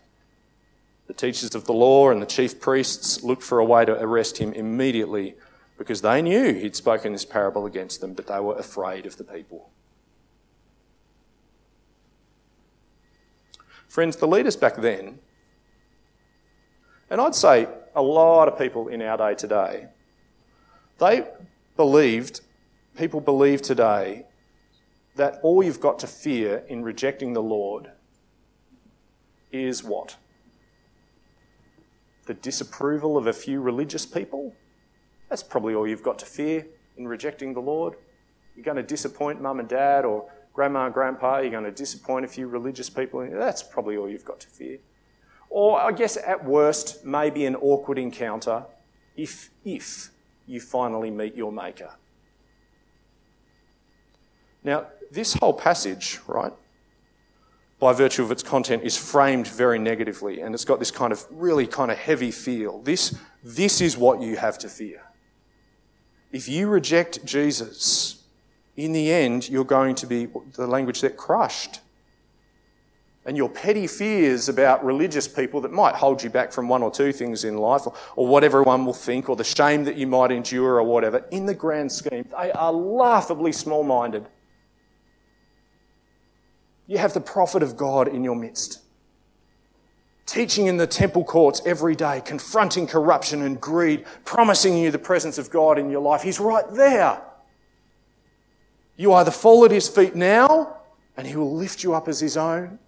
The 1.07 1.15
teachers 1.15 1.55
of 1.55 1.65
the 1.65 1.73
law 1.73 2.11
and 2.11 2.21
the 2.21 2.27
chief 2.27 2.61
priests 2.61 3.23
looked 3.23 3.43
for 3.43 3.59
a 3.59 3.65
way 3.65 3.85
to 3.85 4.01
arrest 4.03 4.39
him 4.39 4.53
immediately 4.53 5.35
because 5.79 6.03
they 6.03 6.23
knew 6.23 6.55
he'd 6.55 6.75
spoken 6.75 7.13
this 7.13 7.25
parable 7.25 7.67
against 7.67 8.01
them, 8.01 8.15
but 8.15 8.27
they 8.27 8.41
were 8.41 8.57
afraid 8.57 9.07
of 9.07 9.17
the 9.17 9.25
people. 9.25 9.71
Friends, 13.89 14.17
the 14.17 14.27
leaders 14.27 14.57
back 14.57 14.77
then, 14.77 15.19
and 17.09 17.21
I'd 17.21 17.35
say 17.35 17.69
a 17.95 18.03
lot 18.03 18.49
of 18.49 18.59
people 18.59 18.89
in 18.89 19.01
our 19.01 19.17
day 19.17 19.35
today, 19.35 19.87
they 20.99 21.27
believed, 21.77 22.41
people 22.97 23.21
believe 23.21 23.63
today, 23.63 24.27
that 25.15 25.41
all 25.43 25.63
you've 25.63 25.81
got 25.81 25.99
to 26.01 26.07
fear 26.07 26.65
in 26.69 26.83
rejecting 26.83 27.33
the 27.33 27.43
Lord 27.43 27.91
is 29.53 29.83
what? 29.83 30.17
The 32.27 32.35
disapproval 32.35 33.17
of 33.17 33.27
a 33.27 33.33
few 33.33 33.61
religious 33.61 34.05
people? 34.05 34.55
That's 35.29 35.43
probably 35.43 35.75
all 35.75 35.87
you've 35.87 36.03
got 36.03 36.19
to 36.21 36.27
fear 36.27 36.67
in 36.97 37.09
rejecting 37.09 37.55
the 37.55 37.61
Lord. 37.61 37.95
You're 38.55 38.65
going 38.65 38.77
to 38.77 38.83
disappoint 38.83 39.41
mum 39.41 39.61
and 39.61 39.69
dad 39.69 40.05
or 40.05 40.31
grandma 40.57 40.87
and 40.87 40.95
grandpa, 40.95 41.39
you're 41.39 41.51
going 41.51 41.65
to 41.65 41.71
disappoint 41.71 42.25
a 42.25 42.29
few 42.29 42.49
religious 42.49 42.89
people. 42.89 43.29
That's 43.31 43.63
probably 43.63 43.99
all 43.99 44.09
you've 44.09 44.25
got 44.25 44.41
to 44.41 44.49
fear. 44.49 44.79
Or 45.51 45.79
I 45.79 45.93
guess 45.93 46.17
at 46.17 46.45
worst, 46.45 47.05
maybe 47.05 47.45
an 47.45 47.57
awkward 47.57 47.99
encounter 47.99 48.65
if, 49.17 49.51
if 49.65 50.11
you 50.47 50.61
finally 50.61 51.11
meet 51.11 51.37
your 51.37 51.53
maker. 51.53 51.91
Now, 54.65 54.87
this 55.13 55.35
whole 55.35 55.53
passage, 55.53 56.19
right, 56.27 56.53
by 57.79 57.93
virtue 57.93 58.23
of 58.23 58.31
its 58.31 58.43
content, 58.43 58.83
is 58.83 58.97
framed 58.97 59.47
very 59.47 59.79
negatively 59.79 60.41
and 60.41 60.55
it's 60.55 60.65
got 60.65 60.79
this 60.79 60.91
kind 60.91 61.13
of 61.13 61.25
really 61.31 61.67
kind 61.67 61.91
of 61.91 61.99
heavy 61.99 62.31
feel. 62.31 62.81
This, 62.83 63.19
this 63.45 63.81
is 63.81 63.97
what 63.97 64.21
you 64.21 64.37
have 64.37 64.59
to 64.59 64.69
fear. 64.69 65.03
If 66.33 66.49
you 66.49 66.69
reject 66.69 67.25
Jesus, 67.25 68.25
in 68.77 68.93
the 68.93 69.11
end, 69.11 69.49
you're 69.49 69.65
going 69.65 69.95
to 69.97 70.07
be, 70.07 70.29
the 70.55 70.67
language 70.67 71.01
that 71.01 71.17
crushed. 71.17 71.81
And 73.25 73.37
your 73.37 73.49
petty 73.49 73.87
fears 73.87 74.49
about 74.49 74.85
religious 74.85 75.27
people 75.27 75.61
that 75.63 75.73
might 75.73 75.95
hold 75.95 76.23
you 76.23 76.31
back 76.31 76.53
from 76.53 76.69
one 76.69 76.83
or 76.83 76.91
two 76.91 77.13
things 77.13 77.45
in 77.45 77.57
life, 77.57 77.87
or, 77.87 77.95
or 78.15 78.27
what 78.27 78.45
everyone 78.45 78.85
will 78.85 78.93
think, 78.93 79.29
or 79.29 79.35
the 79.35 79.45
shame 79.45 79.85
that 79.85 79.97
you 79.97 80.07
might 80.07 80.31
endure, 80.31 80.77
or 80.77 80.85
whatever, 80.85 81.25
in 81.31 81.47
the 81.47 81.55
grand 81.55 81.91
scheme, 81.91 82.29
they 82.39 82.53
are 82.53 82.73
laughably 82.73 83.51
small 83.51 83.83
minded. 83.83 84.27
You 86.87 86.99
have 86.99 87.15
the 87.15 87.21
prophet 87.21 87.63
of 87.63 87.77
God 87.77 88.09
in 88.09 88.23
your 88.23 88.37
midst, 88.37 88.81
teaching 90.25 90.67
in 90.67 90.77
the 90.77 90.87
temple 90.87 91.25
courts 91.25 91.61
every 91.67 91.97
day, 91.97 92.23
confronting 92.25 92.87
corruption 92.87 93.43
and 93.43 93.61
greed, 93.61 94.05
promising 94.25 94.79
you 94.79 94.91
the 94.91 94.99
presence 94.99 95.39
of 95.39 95.51
God 95.51 95.79
in 95.79 95.91
your 95.91 96.01
life. 96.01 96.23
He's 96.23 96.39
right 96.41 96.65
there. 96.73 97.21
You 98.97 99.13
either 99.15 99.31
fall 99.31 99.65
at 99.65 99.71
his 99.71 99.89
feet 99.89 100.15
now 100.15 100.77
and 101.17 101.27
he 101.27 101.37
will 101.37 101.55
lift 101.55 101.83
you 101.83 101.95
up 101.95 102.09
as 102.09 102.21
his 102.21 102.37
own, 102.37 102.79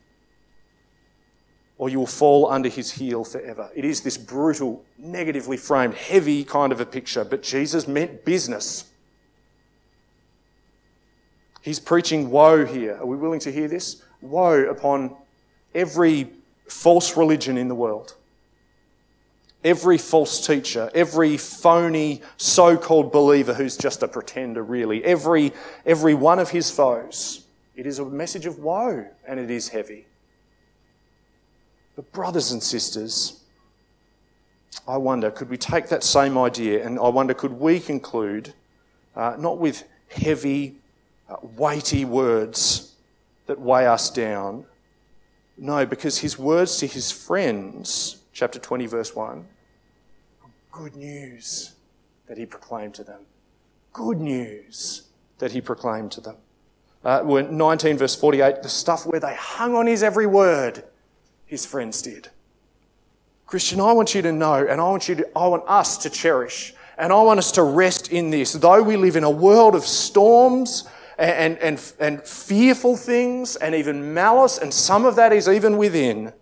or 1.76 1.88
you 1.88 1.98
will 1.98 2.06
fall 2.06 2.50
under 2.50 2.68
his 2.68 2.90
heel 2.92 3.24
forever. 3.24 3.70
It 3.74 3.84
is 3.84 4.00
this 4.02 4.18
brutal, 4.18 4.84
negatively 4.98 5.56
framed, 5.56 5.94
heavy 5.94 6.44
kind 6.44 6.72
of 6.72 6.80
a 6.80 6.86
picture, 6.86 7.24
but 7.24 7.42
Jesus 7.42 7.88
meant 7.88 8.24
business. 8.24 8.84
He's 11.62 11.80
preaching 11.80 12.30
woe 12.30 12.64
here. 12.64 12.96
Are 12.96 13.06
we 13.06 13.16
willing 13.16 13.40
to 13.40 13.52
hear 13.52 13.68
this? 13.68 14.02
Woe 14.20 14.64
upon 14.64 15.16
every 15.74 16.30
false 16.68 17.16
religion 17.16 17.56
in 17.58 17.68
the 17.68 17.74
world 17.74 18.14
every 19.64 19.98
false 19.98 20.46
teacher, 20.46 20.90
every 20.94 21.36
phony 21.36 22.22
so 22.36 22.76
called 22.76 23.12
believer 23.12 23.54
who's 23.54 23.76
just 23.76 24.02
a 24.02 24.08
pretender, 24.08 24.62
really, 24.62 25.04
every, 25.04 25.52
every 25.84 26.14
one 26.14 26.38
of 26.38 26.50
his 26.50 26.70
foes. 26.70 27.44
It 27.76 27.86
is 27.86 27.98
a 27.98 28.04
message 28.04 28.46
of 28.46 28.58
woe 28.58 29.06
and 29.26 29.40
it 29.40 29.50
is 29.50 29.68
heavy. 29.68 30.06
But, 31.96 32.10
brothers 32.12 32.52
and 32.52 32.62
sisters, 32.62 33.42
I 34.86 34.96
wonder, 34.96 35.30
could 35.30 35.50
we 35.50 35.56
take 35.56 35.88
that 35.88 36.04
same 36.04 36.38
idea 36.38 36.84
and 36.84 36.98
I 36.98 37.08
wonder, 37.08 37.34
could 37.34 37.52
we 37.52 37.80
conclude, 37.80 38.54
uh, 39.16 39.36
not 39.38 39.58
with 39.58 39.84
heavy, 40.08 40.76
weighty 41.42 42.04
words 42.04 42.94
that 43.46 43.60
weigh 43.60 43.86
us 43.86 44.10
down? 44.10 44.64
No, 45.56 45.84
because 45.84 46.18
his 46.18 46.38
words 46.38 46.76
to 46.78 46.86
his 46.86 47.10
friends 47.10 48.18
chapter 48.32 48.58
20, 48.58 48.86
verse 48.86 49.14
1. 49.14 49.46
Good 50.70 50.94
news 50.94 51.72
that 52.28 52.38
he 52.38 52.46
proclaimed 52.46 52.94
to 52.94 53.04
them. 53.04 53.22
Good 53.92 54.20
news 54.20 55.08
that 55.38 55.50
he 55.50 55.60
proclaimed 55.60 56.12
to 56.12 56.20
them. 56.20 56.36
Uh, 57.04 57.22
19, 57.22 57.98
verse 57.98 58.14
48, 58.14 58.62
the 58.62 58.68
stuff 58.68 59.06
where 59.06 59.20
they 59.20 59.34
hung 59.34 59.74
on 59.74 59.86
his 59.86 60.02
every 60.02 60.26
word, 60.26 60.84
his 61.46 61.64
friends 61.64 62.02
did. 62.02 62.28
Christian, 63.46 63.80
I 63.80 63.92
want 63.92 64.14
you 64.14 64.22
to 64.22 64.32
know, 64.32 64.54
and 64.54 64.80
I 64.80 64.84
want 64.84 65.08
you 65.08 65.14
to, 65.16 65.28
I 65.36 65.46
want 65.48 65.64
us 65.66 65.96
to 65.98 66.10
cherish, 66.10 66.74
and 66.98 67.12
I 67.12 67.22
want 67.22 67.38
us 67.38 67.50
to 67.52 67.62
rest 67.62 68.12
in 68.12 68.30
this. 68.30 68.52
Though 68.52 68.82
we 68.82 68.96
live 68.96 69.16
in 69.16 69.24
a 69.24 69.30
world 69.30 69.74
of 69.74 69.84
storms 69.84 70.86
and, 71.18 71.58
and, 71.58 71.92
and 71.98 72.22
fearful 72.22 72.96
things 72.96 73.56
and 73.56 73.74
even 73.74 74.14
malice, 74.14 74.58
and 74.58 74.72
some 74.72 75.04
of 75.04 75.16
that 75.16 75.32
is 75.32 75.48
even 75.48 75.76
within, 75.76 76.32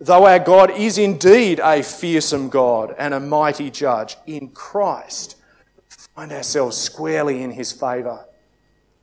Though 0.00 0.26
our 0.26 0.38
God 0.38 0.70
is 0.72 0.98
indeed 0.98 1.60
a 1.62 1.82
fearsome 1.82 2.48
God 2.48 2.94
and 2.98 3.14
a 3.14 3.20
mighty 3.20 3.70
judge, 3.70 4.16
in 4.26 4.50
Christ, 4.50 5.36
we 5.78 5.96
find 6.14 6.32
ourselves 6.32 6.76
squarely 6.76 7.42
in 7.42 7.50
his 7.50 7.72
favour. 7.72 8.26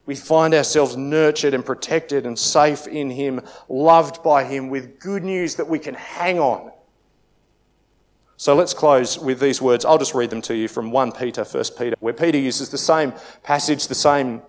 We 0.05 0.15
find 0.15 0.53
ourselves 0.53 0.97
nurtured 0.97 1.53
and 1.53 1.65
protected 1.65 2.25
and 2.25 2.37
safe 2.37 2.87
in 2.87 3.09
him, 3.09 3.41
loved 3.69 4.21
by 4.21 4.43
him, 4.43 4.69
with 4.69 4.99
good 4.99 5.23
news 5.23 5.55
that 5.55 5.67
we 5.67 5.79
can 5.79 5.95
hang 5.95 6.39
on. 6.39 6.71
So 8.35 8.55
let's 8.55 8.73
close 8.73 9.17
with 9.17 9.39
these 9.39 9.61
words. 9.61 9.85
I'll 9.85 9.99
just 9.99 10.15
read 10.15 10.29
them 10.29 10.41
to 10.43 10.55
you 10.55 10.67
from 10.67 10.91
1 10.91 11.13
Peter, 11.13 11.43
1 11.43 11.63
Peter, 11.77 11.95
where 11.99 12.13
Peter 12.13 12.37
uses 12.37 12.69
the 12.69 12.77
same 12.77 13.13
passage, 13.43 13.87
the 13.87 13.95
same 13.95 14.41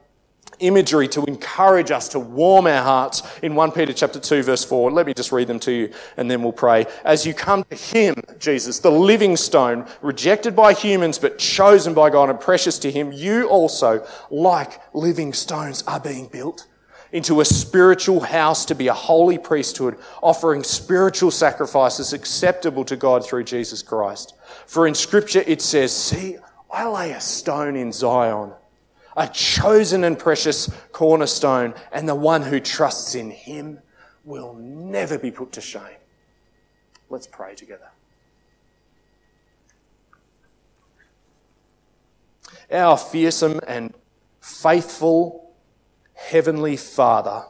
imagery 0.62 1.08
to 1.08 1.24
encourage 1.24 1.90
us 1.90 2.08
to 2.10 2.18
warm 2.18 2.66
our 2.66 2.82
hearts 2.82 3.22
in 3.42 3.54
1 3.54 3.72
Peter 3.72 3.92
chapter 3.92 4.18
2 4.18 4.42
verse 4.42 4.64
4. 4.64 4.90
Let 4.90 5.06
me 5.06 5.14
just 5.14 5.32
read 5.32 5.48
them 5.48 5.60
to 5.60 5.72
you 5.72 5.92
and 6.16 6.30
then 6.30 6.42
we'll 6.42 6.52
pray. 6.52 6.86
As 7.04 7.26
you 7.26 7.34
come 7.34 7.64
to 7.64 7.76
him, 7.76 8.14
Jesus, 8.38 8.78
the 8.78 8.90
living 8.90 9.36
stone, 9.36 9.86
rejected 10.00 10.56
by 10.56 10.72
humans 10.72 11.18
but 11.18 11.38
chosen 11.38 11.94
by 11.94 12.10
God 12.10 12.30
and 12.30 12.40
precious 12.40 12.78
to 12.80 12.90
him, 12.90 13.12
you 13.12 13.48
also, 13.48 14.06
like 14.30 14.80
living 14.94 15.32
stones, 15.32 15.82
are 15.82 16.00
being 16.00 16.28
built 16.28 16.66
into 17.12 17.40
a 17.40 17.44
spiritual 17.44 18.20
house 18.20 18.64
to 18.64 18.74
be 18.74 18.88
a 18.88 18.94
holy 18.94 19.38
priesthood, 19.38 19.98
offering 20.22 20.64
spiritual 20.64 21.30
sacrifices 21.30 22.12
acceptable 22.12 22.84
to 22.86 22.96
God 22.96 23.24
through 23.24 23.44
Jesus 23.44 23.82
Christ. 23.82 24.34
For 24.66 24.86
in 24.86 24.94
scripture 24.94 25.44
it 25.46 25.60
says, 25.60 25.94
see, 25.94 26.38
I 26.70 26.88
lay 26.88 27.12
a 27.12 27.20
stone 27.20 27.76
in 27.76 27.92
Zion, 27.92 28.52
a 29.16 29.28
chosen 29.28 30.04
and 30.04 30.18
precious 30.18 30.70
cornerstone, 30.92 31.74
and 31.92 32.08
the 32.08 32.14
one 32.14 32.42
who 32.42 32.60
trusts 32.60 33.14
in 33.14 33.30
him 33.30 33.80
will 34.24 34.54
never 34.54 35.18
be 35.18 35.30
put 35.30 35.52
to 35.52 35.60
shame. 35.60 35.98
Let's 37.10 37.26
pray 37.26 37.54
together. 37.54 37.90
Our 42.70 42.96
fearsome 42.96 43.60
and 43.66 43.92
faithful 44.40 45.54
Heavenly 46.14 46.76
Father, 46.76 47.44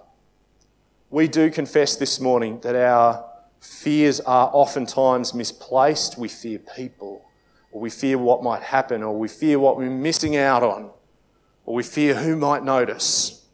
we 1.10 1.28
do 1.28 1.50
confess 1.50 1.94
this 1.94 2.18
morning 2.18 2.58
that 2.60 2.74
our 2.74 3.24
fears 3.60 4.18
are 4.20 4.50
oftentimes 4.52 5.34
misplaced. 5.34 6.18
We 6.18 6.28
fear 6.28 6.58
people, 6.58 7.22
or 7.70 7.80
we 7.80 7.90
fear 7.90 8.18
what 8.18 8.42
might 8.42 8.62
happen, 8.62 9.02
or 9.02 9.16
we 9.16 9.28
fear 9.28 9.58
what 9.58 9.76
we're 9.76 9.90
missing 9.90 10.36
out 10.36 10.62
on, 10.62 10.90
or 11.64 11.74
we 11.74 11.82
fear 11.82 12.14
who 12.14 12.36
might 12.36 12.64
notice. 12.64 13.46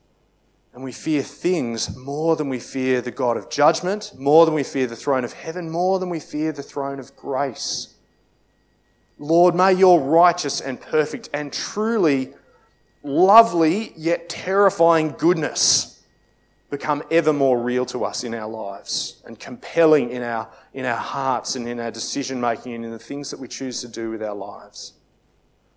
And 0.72 0.84
we 0.84 0.92
fear 0.92 1.22
things 1.22 1.96
more 1.96 2.36
than 2.36 2.48
we 2.48 2.61
fear 2.61 3.00
the 3.00 3.11
God 3.11 3.36
of 3.36 3.50
judgment, 3.50 4.12
more 4.16 4.44
than 4.44 4.54
we 4.54 4.62
fear 4.62 4.86
the 4.86 4.94
throne 4.94 5.24
of 5.24 5.32
heaven, 5.32 5.70
more 5.70 5.98
than 5.98 6.09
we 6.09 6.20
fear 6.20 6.52
the 6.52 6.62
throne 6.62 7.00
of 7.00 7.16
grace. 7.16 7.94
Lord, 9.18 9.54
may 9.54 9.72
your 9.72 10.00
righteous 10.00 10.61
and 10.61 10.80
perfect 10.80 11.28
and 11.32 11.52
truly 11.52 12.34
lovely 13.02 13.92
yet 13.96 14.28
terrifying 14.28 15.14
goodness 15.18 16.04
become 16.70 17.02
ever 17.11 17.32
more 17.32 17.59
real 17.61 17.86
to 17.86 18.04
us 18.04 18.24
in 18.24 18.34
our 18.34 18.48
lives 18.48 19.22
and 19.26 19.38
compelling 19.38 20.11
in 20.11 20.22
our, 20.22 20.48
in 20.74 20.84
our 20.84 20.96
hearts 20.96 21.56
and 21.56 21.66
in 21.66 21.80
our 21.80 21.90
decision 21.90 22.40
making 22.40 22.74
and 22.74 22.84
in 22.84 22.90
the 22.90 22.98
things 22.98 23.30
that 23.30 23.40
we 23.40 23.48
choose 23.48 23.80
to 23.80 23.88
do 23.88 24.11
with 24.11 24.22
our 24.22 24.34
lives. 24.34 24.92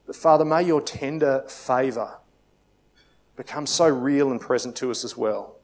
But 0.06 0.16
Father, 0.16 0.44
may 0.44 0.64
your 0.64 0.82
tender 0.82 1.46
favour 1.48 2.18
become 3.42 3.66
so 3.66 3.88
real 3.88 4.30
and 4.30 4.40
present 4.40 4.76
to 4.76 4.92
us 4.92 5.04
as 5.04 5.18
well. 5.18 5.56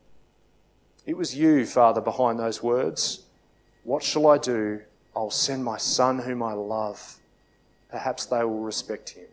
It 1.06 1.16
was 1.16 1.36
you, 1.36 1.64
Father, 1.64 2.02
behind 2.02 2.40
those 2.40 2.64
words. 2.64 3.22
What 3.84 4.02
shall 4.02 4.26
I 4.26 4.40
do? 4.40 4.82
I'll 5.16 5.30
send 5.30 5.64
my 5.64 5.78
son 5.78 6.18
whom 6.18 6.42
I 6.42 6.54
love. 6.54 7.20
Perhaps 7.92 8.26
they 8.26 8.44
will 8.44 8.62
respect 8.62 9.12
him. 9.12 9.28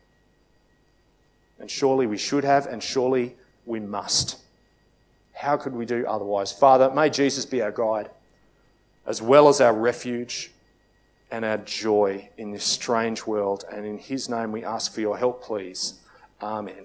And 1.59 1.71
surely 1.71 2.07
we 2.07 2.19
should 2.19 2.45
have, 2.45 2.67
and 2.67 2.83
surely 2.83 3.35
we 3.65 3.81
must. 3.81 4.37
How 5.33 5.57
could 5.57 5.73
we 5.73 5.87
do 5.87 6.05
otherwise? 6.07 6.53
Father, 6.53 6.91
may 6.91 7.09
Jesus 7.09 7.47
be 7.47 7.63
our 7.63 7.73
guide, 7.73 8.11
as 9.07 9.23
well 9.23 9.49
as 9.49 9.63
our 9.63 9.73
refuge 9.73 10.53
and 11.31 11.47
our 11.47 11.59
joy 11.59 12.29
in 12.37 12.53
this 12.53 12.65
strange 12.65 13.27
world. 13.27 13.65
And 13.73 13.87
in 13.87 13.97
his 13.97 14.29
name 14.29 14.53
we 14.53 14.65
ask 14.65 14.93
for 14.93 15.01
your 15.01 15.17
help, 15.17 15.43
please. 15.43 15.95
Amen. 16.43 16.85